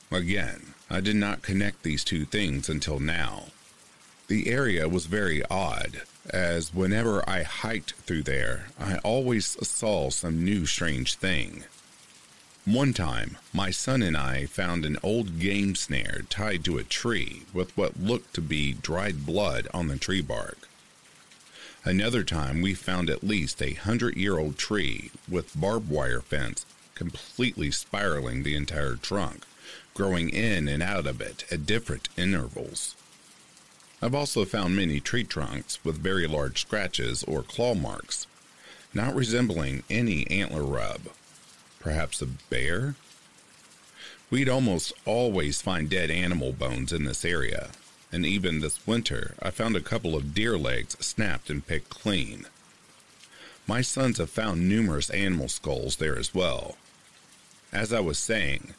[0.10, 3.50] Again, I did not connect these two things until now.
[4.28, 6.02] The area was very odd,
[6.32, 11.66] as whenever I hiked through there, I always saw some new strange thing.
[12.70, 17.42] One time, my son and I found an old game snare tied to a tree
[17.52, 20.70] with what looked to be dried blood on the tree bark.
[21.84, 26.64] Another time, we found at least a hundred year old tree with barbed wire fence
[26.94, 29.46] completely spiraling the entire trunk,
[29.96, 32.96] growing in and out of it at different intervals.
[34.00, 38.28] I've also found many tree trunks with very large scratches or claw marks,
[38.94, 41.10] not resembling any antler rub
[41.80, 42.96] Perhaps a bear?
[44.30, 47.70] We'd almost always find dead animal bones in this area,
[48.12, 52.46] and even this winter I found a couple of deer legs snapped and picked clean.
[53.66, 56.76] My sons have found numerous animal skulls there as well.
[57.72, 58.74] As I was saying,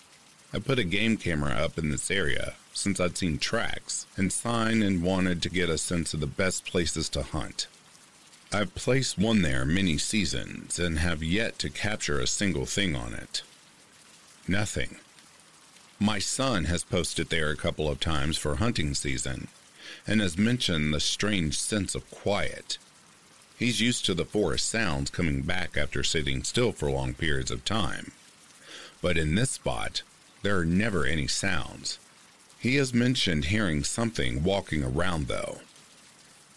[0.53, 4.82] I put a game camera up in this area since I'd seen tracks and sign
[4.82, 7.66] and wanted to get a sense of the best places to hunt.
[8.53, 13.14] I've placed one there many seasons and have yet to capture a single thing on
[13.14, 13.42] it.
[14.48, 14.96] Nothing.
[16.01, 19.48] My son has posted there a couple of times for hunting season
[20.05, 22.78] and has mentioned the strange sense of quiet.
[23.57, 27.64] He's used to the forest sounds coming back after sitting still for long periods of
[27.64, 28.11] time.
[29.01, 30.03] But in this spot,
[30.42, 32.01] there are never any sounds.
[32.59, 35.61] He has mentioned hearing something walking around, though.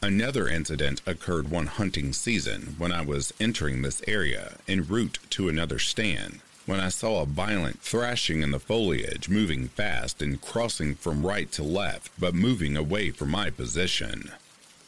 [0.03, 5.47] Another incident occurred one hunting season when I was entering this area en route to
[5.47, 10.95] another stand when I saw a violent thrashing in the foliage moving fast and crossing
[10.95, 14.33] from right to left but moving away from my position.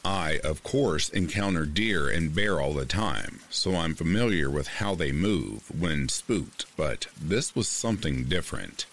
[0.04, 4.94] I, of course, encounter deer and bear all the time, so I'm familiar with how
[4.94, 8.84] they move when spooked, but this was something different.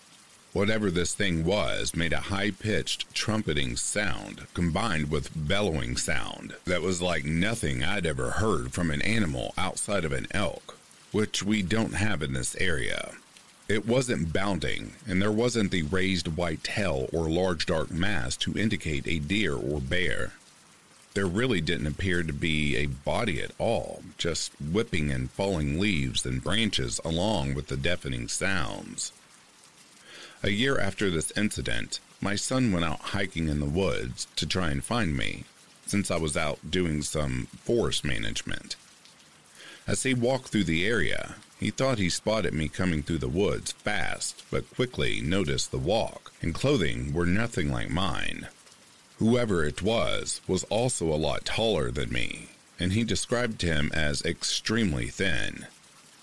[0.54, 6.84] Whatever this thing was made a high pitched trumpeting sound combined with bellowing sound that
[6.84, 10.78] was like nothing I'd ever heard from an animal outside of an elk,
[11.12, 13.14] which we don't have in this area.
[13.68, 18.56] It wasn't bounding, and there wasn't the raised white tail or large dark mass to
[18.56, 20.34] indicate a deer or bear.
[21.16, 26.28] There really didn't appear to be a body at all, just whipping and falling leaves
[26.28, 29.12] and branches along with the deafening sounds.
[30.46, 34.72] A year after this incident, my son went out hiking in the woods to try
[34.72, 35.46] and find me,
[35.86, 38.76] since I was out doing some forest management.
[39.88, 43.72] As he walked through the area, he thought he spotted me coming through the woods
[43.72, 48.50] fast, but quickly noticed the walk and clothing were nothing like mine.
[49.20, 54.22] Whoever it was was also a lot taller than me, and he described him as
[54.24, 55.68] extremely thin.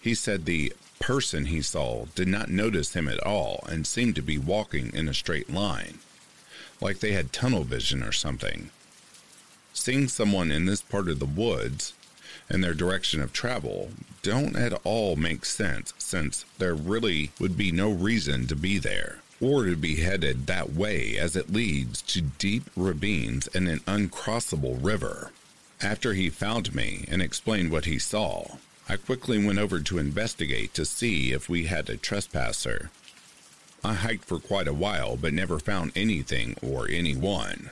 [0.00, 4.22] He said the person he saw did not notice him at all and seemed to
[4.22, 5.98] be walking in a straight line,
[6.80, 8.70] like they had tunnel vision or something.
[9.72, 11.94] Seeing someone in this part of the woods
[12.48, 13.90] and their direction of travel
[14.22, 19.20] don't at all make sense since there really would be no reason to be there
[19.40, 24.78] or to be headed that way as it leads to deep ravines and an uncrossable
[24.82, 25.32] river.
[25.80, 28.56] After he found me and explained what he saw,
[28.90, 32.90] I quickly went over to investigate to see if we had a trespasser.
[33.84, 37.70] I hiked for quite a while but never found anything or anyone.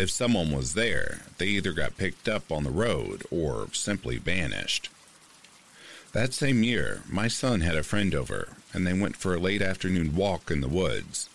[0.00, 4.88] If someone was there, they either got picked up on the road or simply vanished.
[6.12, 9.62] That same year, my son had a friend over, and they went for a late
[9.62, 11.28] afternoon walk in the woods.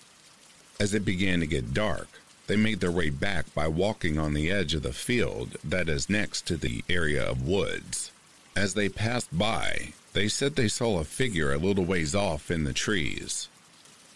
[0.81, 2.09] As it began to get dark,
[2.47, 6.09] they made their way back by walking on the edge of the field that is
[6.09, 8.10] next to the area of woods.
[8.55, 12.65] As they passed by, they said they saw a figure a little ways off in
[12.65, 13.47] the trees.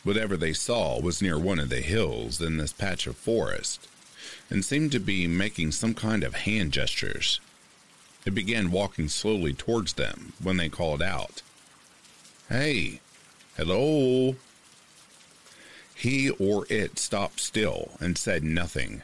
[0.03, 3.88] Whatever they saw was near one of the hills in this patch of forest
[4.49, 7.39] and seemed to be making some kind of hand gestures.
[8.25, 11.41] It began walking slowly towards them when they called out,
[12.49, 12.99] Hey,
[13.55, 14.36] hello.
[15.95, 19.01] He or it stopped still and said nothing.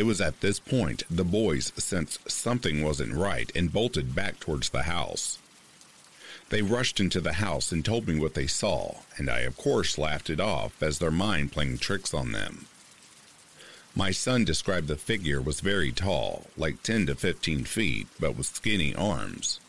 [0.00, 4.70] It was at this point the boys sensed something wasn't right and bolted back towards
[4.70, 5.36] the house.
[6.48, 9.98] They rushed into the house and told me what they saw, and I, of course,
[9.98, 12.64] laughed it off as their mind playing tricks on them.
[13.94, 18.46] My son described the figure was very tall, like 10 to 15 feet, but with
[18.46, 19.60] skinny arms,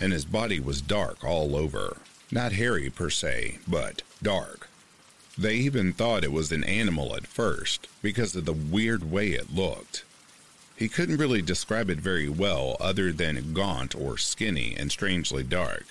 [0.00, 1.98] and his body was dark all over.
[2.32, 4.68] Not hairy per se, but dark.
[5.38, 9.54] They even thought it was an animal at first because of the weird way it
[9.54, 10.02] looked.
[10.76, 15.86] He couldn't really describe it very well other than gaunt or skinny and strangely dark.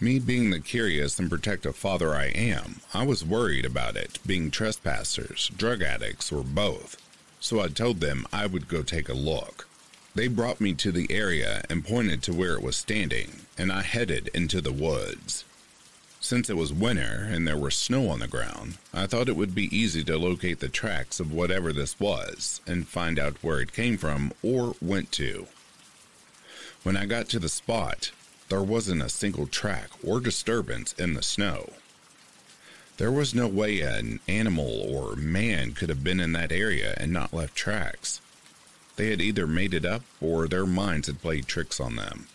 [0.00, 4.50] Me being the curious and protective father I am, I was worried about it being
[4.50, 6.96] trespassers, drug addicts, or both,
[7.40, 9.68] so I told them I would go take a look.
[10.14, 13.82] They brought me to the area and pointed to where it was standing, and I
[13.82, 15.44] headed into the woods.
[16.24, 19.54] Since it was winter and there was snow on the ground, I thought it would
[19.54, 23.74] be easy to locate the tracks of whatever this was and find out where it
[23.74, 25.48] came from or went to.
[26.82, 28.10] When I got to the spot,
[28.48, 31.74] there wasn't a single track or disturbance in the snow.
[32.96, 37.12] There was no way an animal or man could have been in that area and
[37.12, 38.22] not left tracks.
[38.96, 42.28] They had either made it up or their minds had played tricks on them.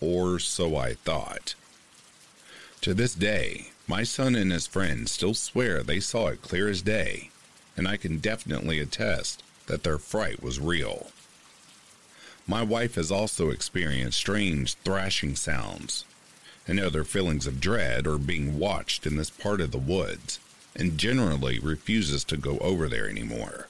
[0.00, 1.56] Or so I thought.
[2.86, 6.82] To this day, my son and his friends still swear they saw it clear as
[6.82, 7.30] day,
[7.76, 11.10] and I can definitely attest that their fright was real.
[12.46, 16.04] My wife has also experienced strange thrashing sounds
[16.68, 20.38] and other feelings of dread or being watched in this part of the woods,
[20.76, 23.66] and generally refuses to go over there anymore.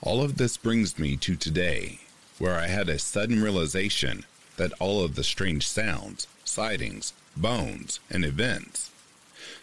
[0.00, 2.00] All of this brings me to today,
[2.38, 4.24] where I had a sudden realization
[4.56, 8.90] that all of the strange sounds, sightings, bones, and events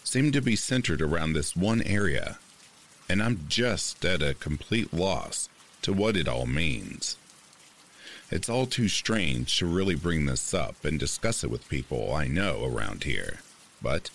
[0.04, 2.40] seem to be centered around this one area,
[3.10, 5.50] and I'm just at a complete loss
[5.82, 7.18] to what it all means.
[8.30, 12.28] It's all too strange to really bring this up and discuss it with people I
[12.28, 13.40] know around here.
[13.82, 14.10] But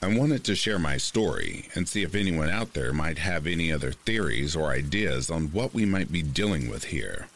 [0.00, 3.72] I wanted to share my story and see if anyone out there might have any
[3.72, 7.28] other theories or ideas on what we might be dealing with here.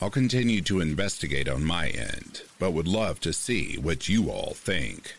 [0.00, 4.54] I'll continue to investigate on my end, but would love to see what you all
[4.54, 5.16] think.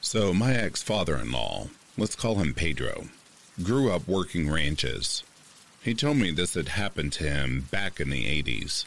[0.00, 3.08] So, my ex father in law, let's call him Pedro,
[3.62, 5.22] grew up working ranches.
[5.82, 8.84] He told me this had happened to him back in the 80s.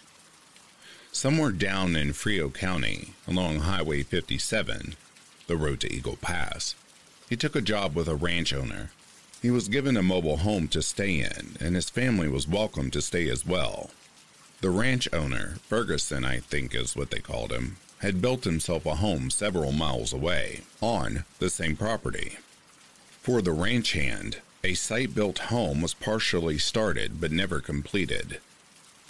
[1.16, 4.96] Somewhere down in Frio County, along Highway 57,
[5.48, 6.76] the road to Eagle Pass,
[7.30, 8.92] he took a job with a ranch owner.
[9.42, 13.02] He was given a mobile home to stay in, and his family was welcome to
[13.02, 13.92] stay as well.
[14.60, 18.96] The ranch owner, Ferguson, I think is what they called him, had built himself a
[18.96, 22.40] home several miles away, on the same property.
[23.22, 28.42] For the ranch hand, a site built home was partially started but never completed.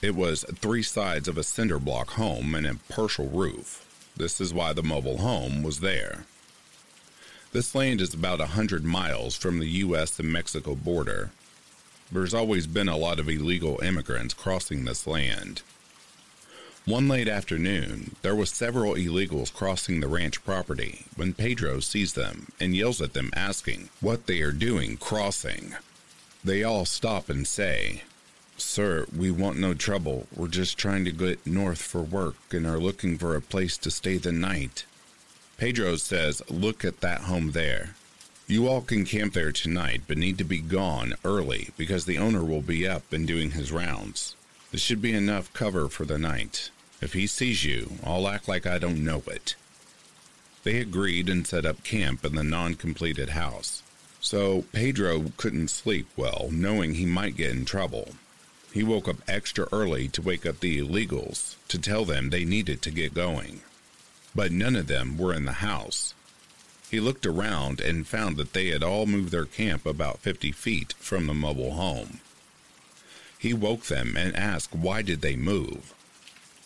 [0.01, 3.81] It was three sides of a cinder block home and a partial roof.
[4.15, 6.25] This is why the mobile home was there.
[7.53, 10.19] This land is about a hundred miles from the U.S.
[10.19, 11.31] and Mexico border.
[12.11, 15.61] There's always been a lot of illegal immigrants crossing this land.
[16.85, 22.49] One late afternoon, there were several illegals crossing the ranch property when Pedro sees them
[22.59, 25.75] and yells at them asking what they are doing crossing.
[26.43, 28.03] They all stop and say,
[28.57, 30.27] Sir, we want no trouble.
[30.33, 33.91] We're just trying to get north for work and are looking for a place to
[33.91, 34.85] stay the night.
[35.57, 37.95] Pedro says, Look at that home there.
[38.47, 42.43] You all can camp there tonight, but need to be gone early because the owner
[42.43, 44.35] will be up and doing his rounds.
[44.71, 46.69] This should be enough cover for the night.
[47.01, 49.55] If he sees you, I'll act like I don't know it.
[50.63, 53.83] They agreed and set up camp in the non completed house.
[54.21, 58.13] So Pedro couldn't sleep well, knowing he might get in trouble.
[58.75, 62.81] He woke up extra early to wake up the illegals to tell them they needed
[62.81, 63.61] to get going.
[64.35, 66.13] But none of them were in the house.
[66.91, 70.91] He looked around and found that they had all moved their camp about 50 feet
[70.99, 72.19] from the mobile home.
[73.39, 75.93] He woke them and asked why did they move.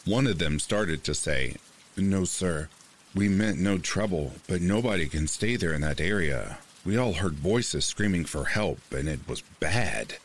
[0.04, 1.58] One of them started to say,
[1.96, 2.70] No, sir.
[3.14, 6.58] We meant no trouble, but nobody can stay there in that area.
[6.84, 10.16] We all heard voices screaming for help, and it was bad.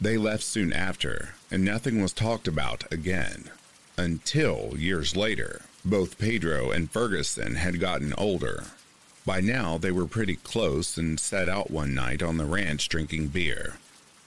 [0.00, 3.50] They left soon after, and nothing was talked about again.
[3.96, 8.64] Until years later, both Pedro and Ferguson had gotten older.
[9.24, 13.28] By now, they were pretty close and sat out one night on the ranch drinking
[13.28, 13.74] beer.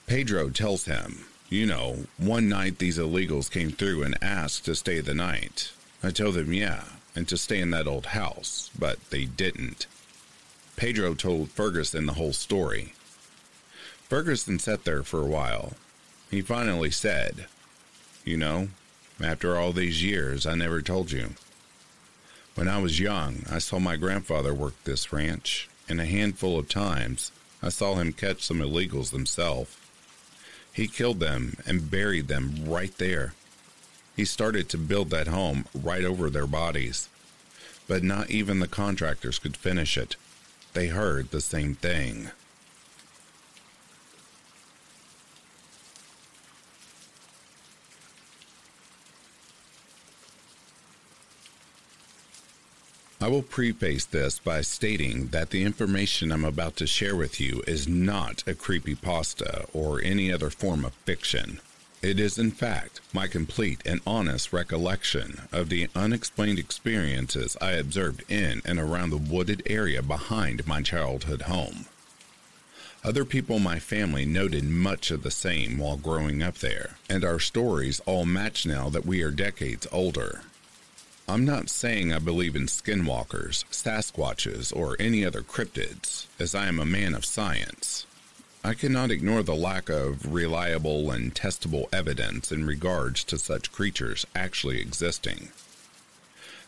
[0.08, 5.00] Pedro tells him you know, one night these illegals came through and asked to stay
[5.00, 5.72] the night.
[6.04, 6.84] I told them yeah,
[7.16, 9.88] and to stay in that old house, but they didn't.
[10.76, 12.94] Pedro told Ferguson the whole story.
[14.10, 15.74] Ferguson sat there for a while.
[16.32, 17.48] He finally said,
[18.24, 18.70] You know,
[19.22, 21.32] after all these years, I never told you.
[22.56, 26.70] When I was young, I saw my grandfather work this ranch, and a handful of
[26.70, 29.84] times I saw him catch some illegals himself.
[30.72, 33.34] He killed them and buried them right there.
[34.16, 37.10] He started to build that home right over their bodies.
[37.88, 40.16] But not even the contractors could finish it.
[40.74, 42.32] They heard the same thing.
[53.20, 57.64] I will preface this by stating that the information I'm about to share with you
[57.66, 61.60] is not a creepy pasta or any other form of fiction.
[62.04, 68.24] It is, in fact, my complete and honest recollection of the unexplained experiences I observed
[68.30, 71.86] in and around the wooded area behind my childhood home.
[73.04, 77.26] Other people in my family noted much of the same while growing up there, and
[77.26, 80.44] our stories all match now that we are decades older.
[81.30, 86.80] I'm not saying I believe in skinwalkers, Sasquatches, or any other cryptids, as I am
[86.80, 88.06] a man of science.
[88.64, 94.26] I cannot ignore the lack of reliable and testable evidence in regards to such creatures
[94.36, 95.50] actually existing.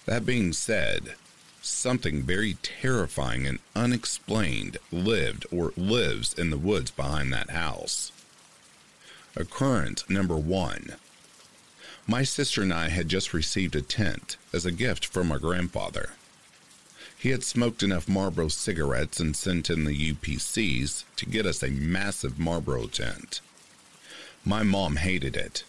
[0.05, 1.13] That being said,
[1.61, 8.11] something very terrifying and unexplained lived or lives in the woods behind that house.
[9.37, 10.95] Occurrence number one
[12.09, 16.13] my sister and I had just received a tent as a gift from our grandfather.
[17.15, 21.69] He had smoked enough Marlboro cigarettes and sent in the UPCs to get us a
[21.69, 23.41] massive Marlboro tent.
[24.43, 25.63] My mom hated it.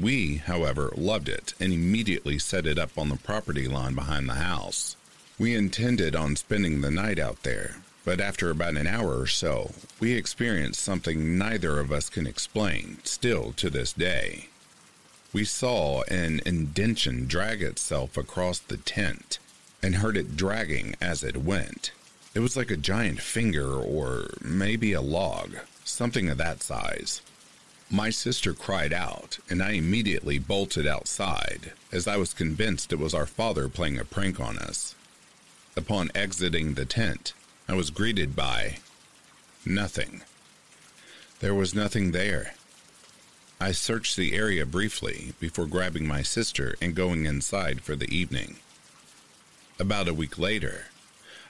[0.00, 4.34] We, however, loved it and immediately set it up on the property line behind the
[4.34, 4.96] house.
[5.38, 9.72] We intended on spending the night out there, but after about an hour or so,
[10.00, 14.48] we experienced something neither of us can explain, still to this day
[15.32, 19.38] we saw an indention drag itself across the tent
[19.82, 21.92] and heard it dragging as it went.
[22.34, 27.22] It was like a giant finger or maybe a log, something of that size.
[27.88, 33.14] My sister cried out, and I immediately bolted outside, as I was convinced it was
[33.14, 34.96] our father playing a prank on us.
[35.76, 37.32] Upon exiting the tent,
[37.68, 38.78] I was greeted by
[39.64, 40.22] nothing.
[41.38, 42.55] There was nothing there.
[43.58, 48.56] I searched the area briefly before grabbing my sister and going inside for the evening.
[49.78, 50.88] About a week later,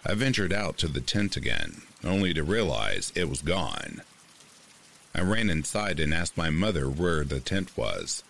[0.04, 4.02] I ventured out to the tent again, only to realize it was gone.
[5.16, 8.22] I ran inside and asked my mother where the tent was,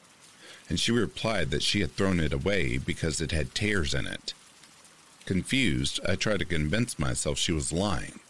[0.70, 4.33] and she replied that she had thrown it away because it had tears in it.
[5.27, 8.20] Confused, I tried to convince myself she was lying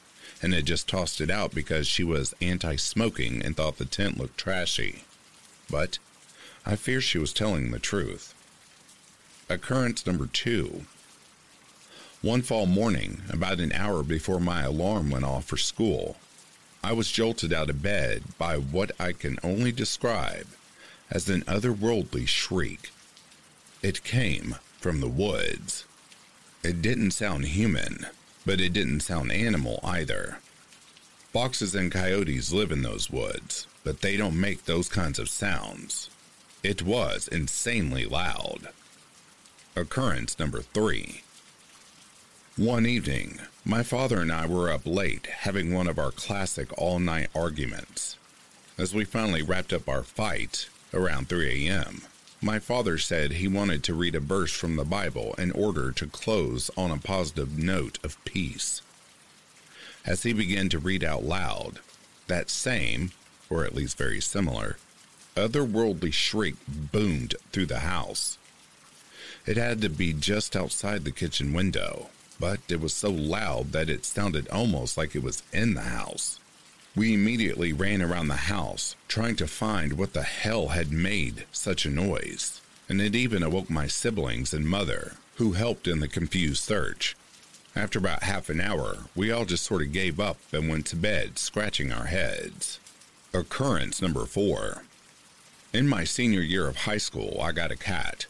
[0.42, 4.18] and had just tossed it out because she was anti smoking and thought the tent
[4.18, 5.04] looked trashy
[5.70, 5.98] but
[6.64, 8.34] I fear she was telling the truth.
[9.48, 10.86] Occurrence number two.
[12.22, 16.16] One fall morning, about an hour before my alarm went off for school,
[16.82, 20.46] I was jolted out of bed by what I can only describe
[21.10, 22.90] as an otherworldly shriek.
[23.82, 25.84] It came from the woods.
[26.62, 28.06] It didn't sound human,
[28.44, 30.38] but it didn't sound animal either.
[31.32, 36.10] Foxes and coyotes live in those woods, but they don't make those kinds of sounds.
[36.64, 38.70] It was insanely loud.
[39.76, 41.22] Occurrence number three.
[42.56, 46.98] One evening, my father and I were up late having one of our classic all
[46.98, 48.16] night arguments.
[48.76, 52.02] As we finally wrapped up our fight, around 3 a.m.,
[52.42, 56.08] my father said he wanted to read a verse from the Bible in order to
[56.08, 58.82] close on a positive note of peace.
[60.04, 61.78] As he began to read out loud,
[62.26, 63.12] that same
[63.50, 64.76] or at least very similar,
[65.36, 68.38] otherworldly shriek boomed through the house.
[69.46, 72.08] It had to be just outside the kitchen window,
[72.40, 76.40] but it was so loud that it sounded almost like it was in the house.
[76.96, 81.84] We immediately ran around the house, trying to find what the hell had made such
[81.84, 86.62] a noise, and it even awoke my siblings and mother, who helped in the confused
[86.62, 87.14] search.
[87.76, 90.96] After about half an hour, we all just sort of gave up and went to
[90.96, 92.80] bed, scratching our heads.
[93.36, 94.84] Occurrence number four.
[95.74, 98.24] In my senior year of high school, I got a cat.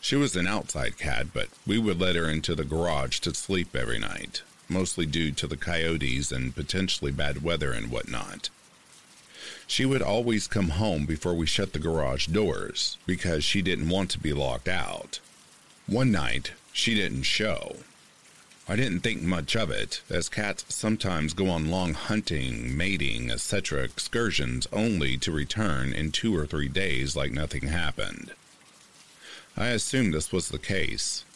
[0.00, 3.74] She was an outside cat, but we would let her into the garage to sleep
[3.74, 8.48] every night, mostly due to the coyotes and potentially bad weather and whatnot.
[9.66, 14.08] She would always come home before we shut the garage doors because she didn't want
[14.12, 15.18] to be locked out.
[15.88, 17.78] One night, she didn't show.
[18.66, 23.82] I didn't think much of it, as cats sometimes go on long hunting, mating, etc.
[23.82, 28.32] excursions only to return in two or three days like nothing happened.
[29.54, 31.26] I assumed this was the case.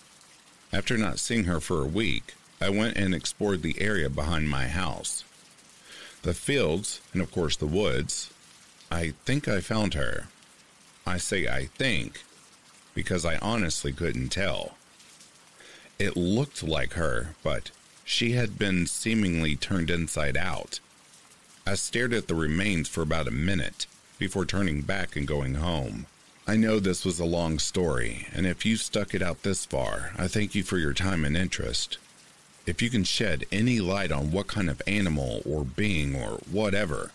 [0.73, 4.67] After not seeing her for a week, I went and explored the area behind my
[4.67, 5.23] house.
[6.23, 8.31] The fields, and of course the woods.
[8.91, 10.29] I think I found her.
[11.07, 12.23] I say I think
[12.95, 14.78] because I honestly couldn't tell.
[15.99, 17.73] It looked like her, but
[18.05, 20.79] she had been seemingly turned inside out.
[21.67, 23.87] I stared at the remains for about a minute
[24.17, 26.07] before turning back and going home.
[26.47, 30.13] I know this was a long story, and if you stuck it out this far,
[30.17, 31.99] I thank you for your time and interest.
[32.65, 37.11] If you can shed any light on what kind of animal or being or whatever,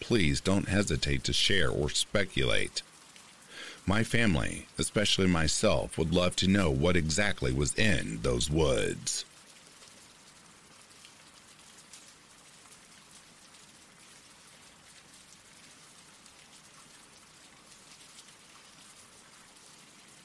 [0.00, 2.82] please don't hesitate to share or speculate.
[3.88, 9.24] My family, especially myself, would love to know what exactly was in those woods.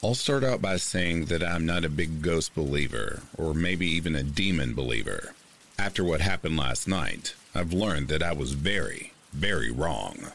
[0.04, 4.14] I'll start out by saying that I'm not a big ghost believer, or maybe even
[4.14, 5.36] a demon believer.
[5.80, 10.34] After what happened last night, I've learned that I was very, very wrong.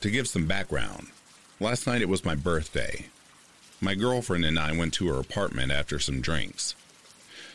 [0.00, 1.08] To give some background,
[1.60, 3.06] Last night it was my birthday.
[3.80, 6.74] My girlfriend and I went to her apartment after some drinks.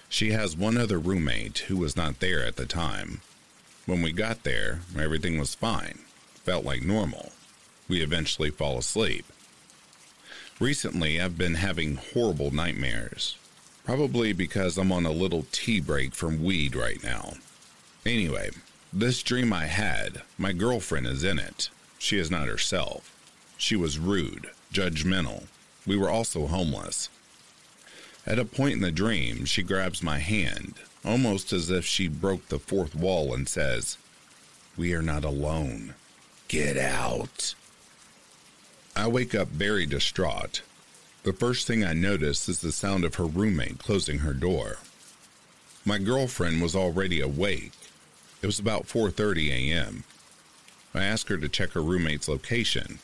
[0.08, 3.20] She has one other roommate who was not there at the time.
[3.86, 6.00] When we got there, everything was fine,
[6.36, 7.34] felt like normal.
[7.90, 9.26] We eventually fall asleep.
[10.60, 13.38] Recently, I've been having horrible nightmares,
[13.84, 17.34] probably because I'm on a little tea break from weed right now.
[18.06, 18.52] Anyway,
[18.94, 21.70] this dream I had, my girlfriend is in it.
[21.98, 23.14] She is not herself.
[23.60, 25.48] She was rude, judgmental.
[25.86, 27.10] We were also homeless.
[28.26, 32.48] At a point in the dream, she grabs my hand, almost as if she broke
[32.48, 33.98] the fourth wall, and says,
[34.78, 35.96] We are not alone.
[36.48, 37.54] Get out.
[38.96, 40.62] I wake up very distraught.
[41.24, 44.78] The first thing I notice is the sound of her roommate closing her door.
[45.84, 47.74] My girlfriend was already awake.
[48.42, 50.06] It was about 4:30 a.m.
[50.94, 53.00] I ask her to check her roommate's location,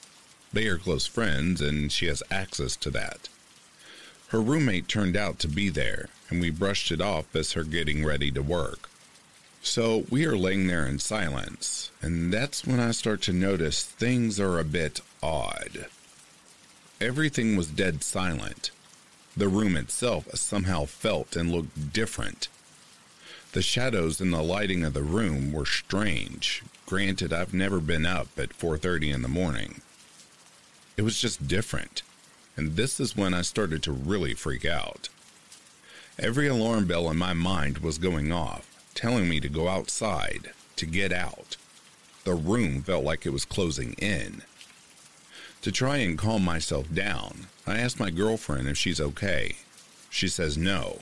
[0.55, 3.29] they are close friends, and she has access to that.
[4.29, 8.03] Her roommate turned out to be there, and we brushed it off as her getting
[8.03, 8.89] ready to work.
[9.61, 14.39] So we are laying there in silence, and that's when I start to notice things
[14.39, 15.87] are a bit odd.
[17.01, 18.71] Everything was dead silent.
[19.35, 22.47] The room itself somehow felt and looked different.
[23.51, 26.63] The shadows and the lighting of the room were strange.
[26.85, 29.81] Granted, I've never been up at 4:30 in the morning.
[30.97, 32.03] It was just different.
[32.57, 35.09] And this is when I started to really freak out.
[36.17, 40.85] Every alarm bell in my mind was going off, telling me to go outside, to
[40.85, 41.57] get out.
[42.23, 44.43] The room felt like it was closing in.
[45.63, 49.57] To try and calm myself down, I asked my girlfriend if she's okay.
[50.09, 50.99] She says no,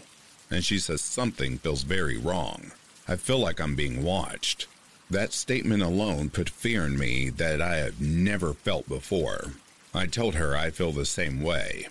[0.49, 2.71] and she says something feels very wrong.
[3.07, 4.65] I feel like I'm being watched.
[5.09, 9.51] That statement alone put fear in me that I have never felt before.
[9.95, 11.87] I told her I feel the same way.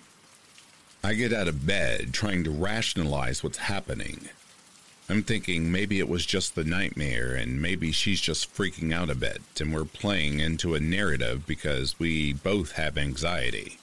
[1.03, 4.27] I get out of bed trying to rationalize what's happening.
[5.09, 9.15] I'm thinking maybe it was just the nightmare and maybe she's just freaking out a
[9.15, 13.77] bit and we're playing into a narrative because we both have anxiety.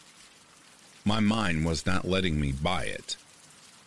[1.04, 3.16] My mind was not letting me buy it.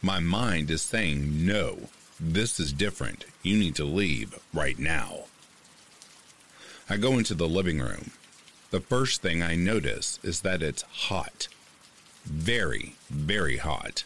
[0.01, 3.25] My mind is saying, no, this is different.
[3.43, 5.25] You need to leave right now.
[6.89, 8.11] I go into the living room
[8.73, 11.47] the first thing I notice is that it's hot.
[12.25, 14.03] Very, very hot.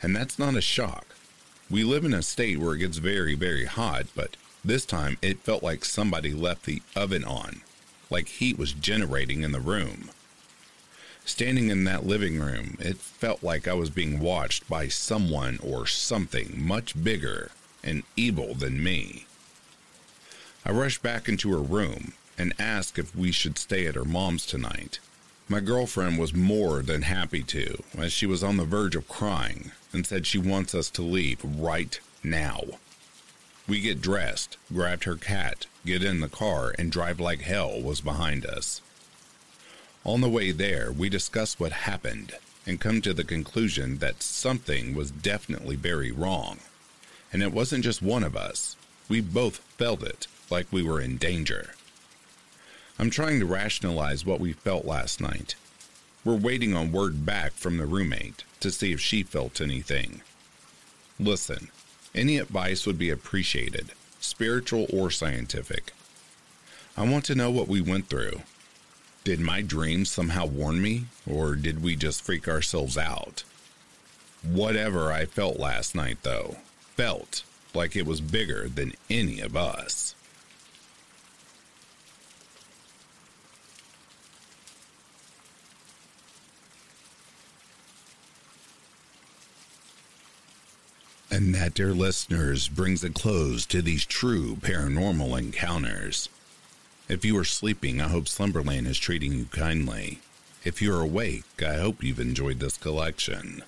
[0.00, 1.04] And that's not a shock.
[1.68, 5.40] We live in a state where it gets very, very hot, but this time it
[5.40, 7.62] felt like somebody left the oven on,
[8.08, 10.10] like heat was generating in the room.
[11.24, 15.88] Standing in that living room, it felt like I was being watched by someone or
[15.88, 17.50] something much bigger
[17.82, 19.26] and evil than me.
[20.64, 24.46] I rushed back into her room and asked if we should stay at her mom's
[24.46, 24.98] tonight.
[25.48, 29.72] My girlfriend was more than happy to, as she was on the verge of crying
[29.92, 32.62] and said she wants us to leave right now.
[33.68, 38.00] We get dressed, grabbed her cat, get in the car, and drive like hell was
[38.00, 38.80] behind us.
[40.04, 42.34] On the way there, we discuss what happened
[42.66, 46.58] and come to the conclusion that something was definitely very wrong.
[47.32, 48.76] And it wasn't just one of us,
[49.08, 51.74] we both felt it like we were in danger.
[53.02, 55.56] I'm trying to rationalize what we felt last night.
[56.24, 60.22] We're waiting on word back from the roommate to see if she felt anything.
[61.18, 61.66] Listen,
[62.14, 63.90] any advice would be appreciated,
[64.20, 65.92] spiritual or scientific.
[66.96, 68.42] I want to know what we went through.
[69.24, 73.42] Did my dreams somehow warn me, or did we just freak ourselves out?
[74.44, 76.58] Whatever I felt last night, though,
[76.94, 77.42] felt
[77.74, 80.14] like it was bigger than any of us.
[91.32, 96.28] And that, dear listeners, brings a close to these true paranormal encounters.
[97.08, 100.20] If you are sleeping, I hope Slumberland is treating you kindly.
[100.62, 103.62] If you are awake, I hope you've enjoyed this collection.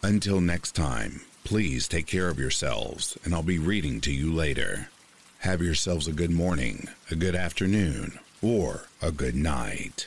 [0.00, 4.90] Until next time, please take care of yourselves, and I'll be reading to you later.
[5.40, 10.06] Have yourselves a good morning, a good afternoon, or a good night.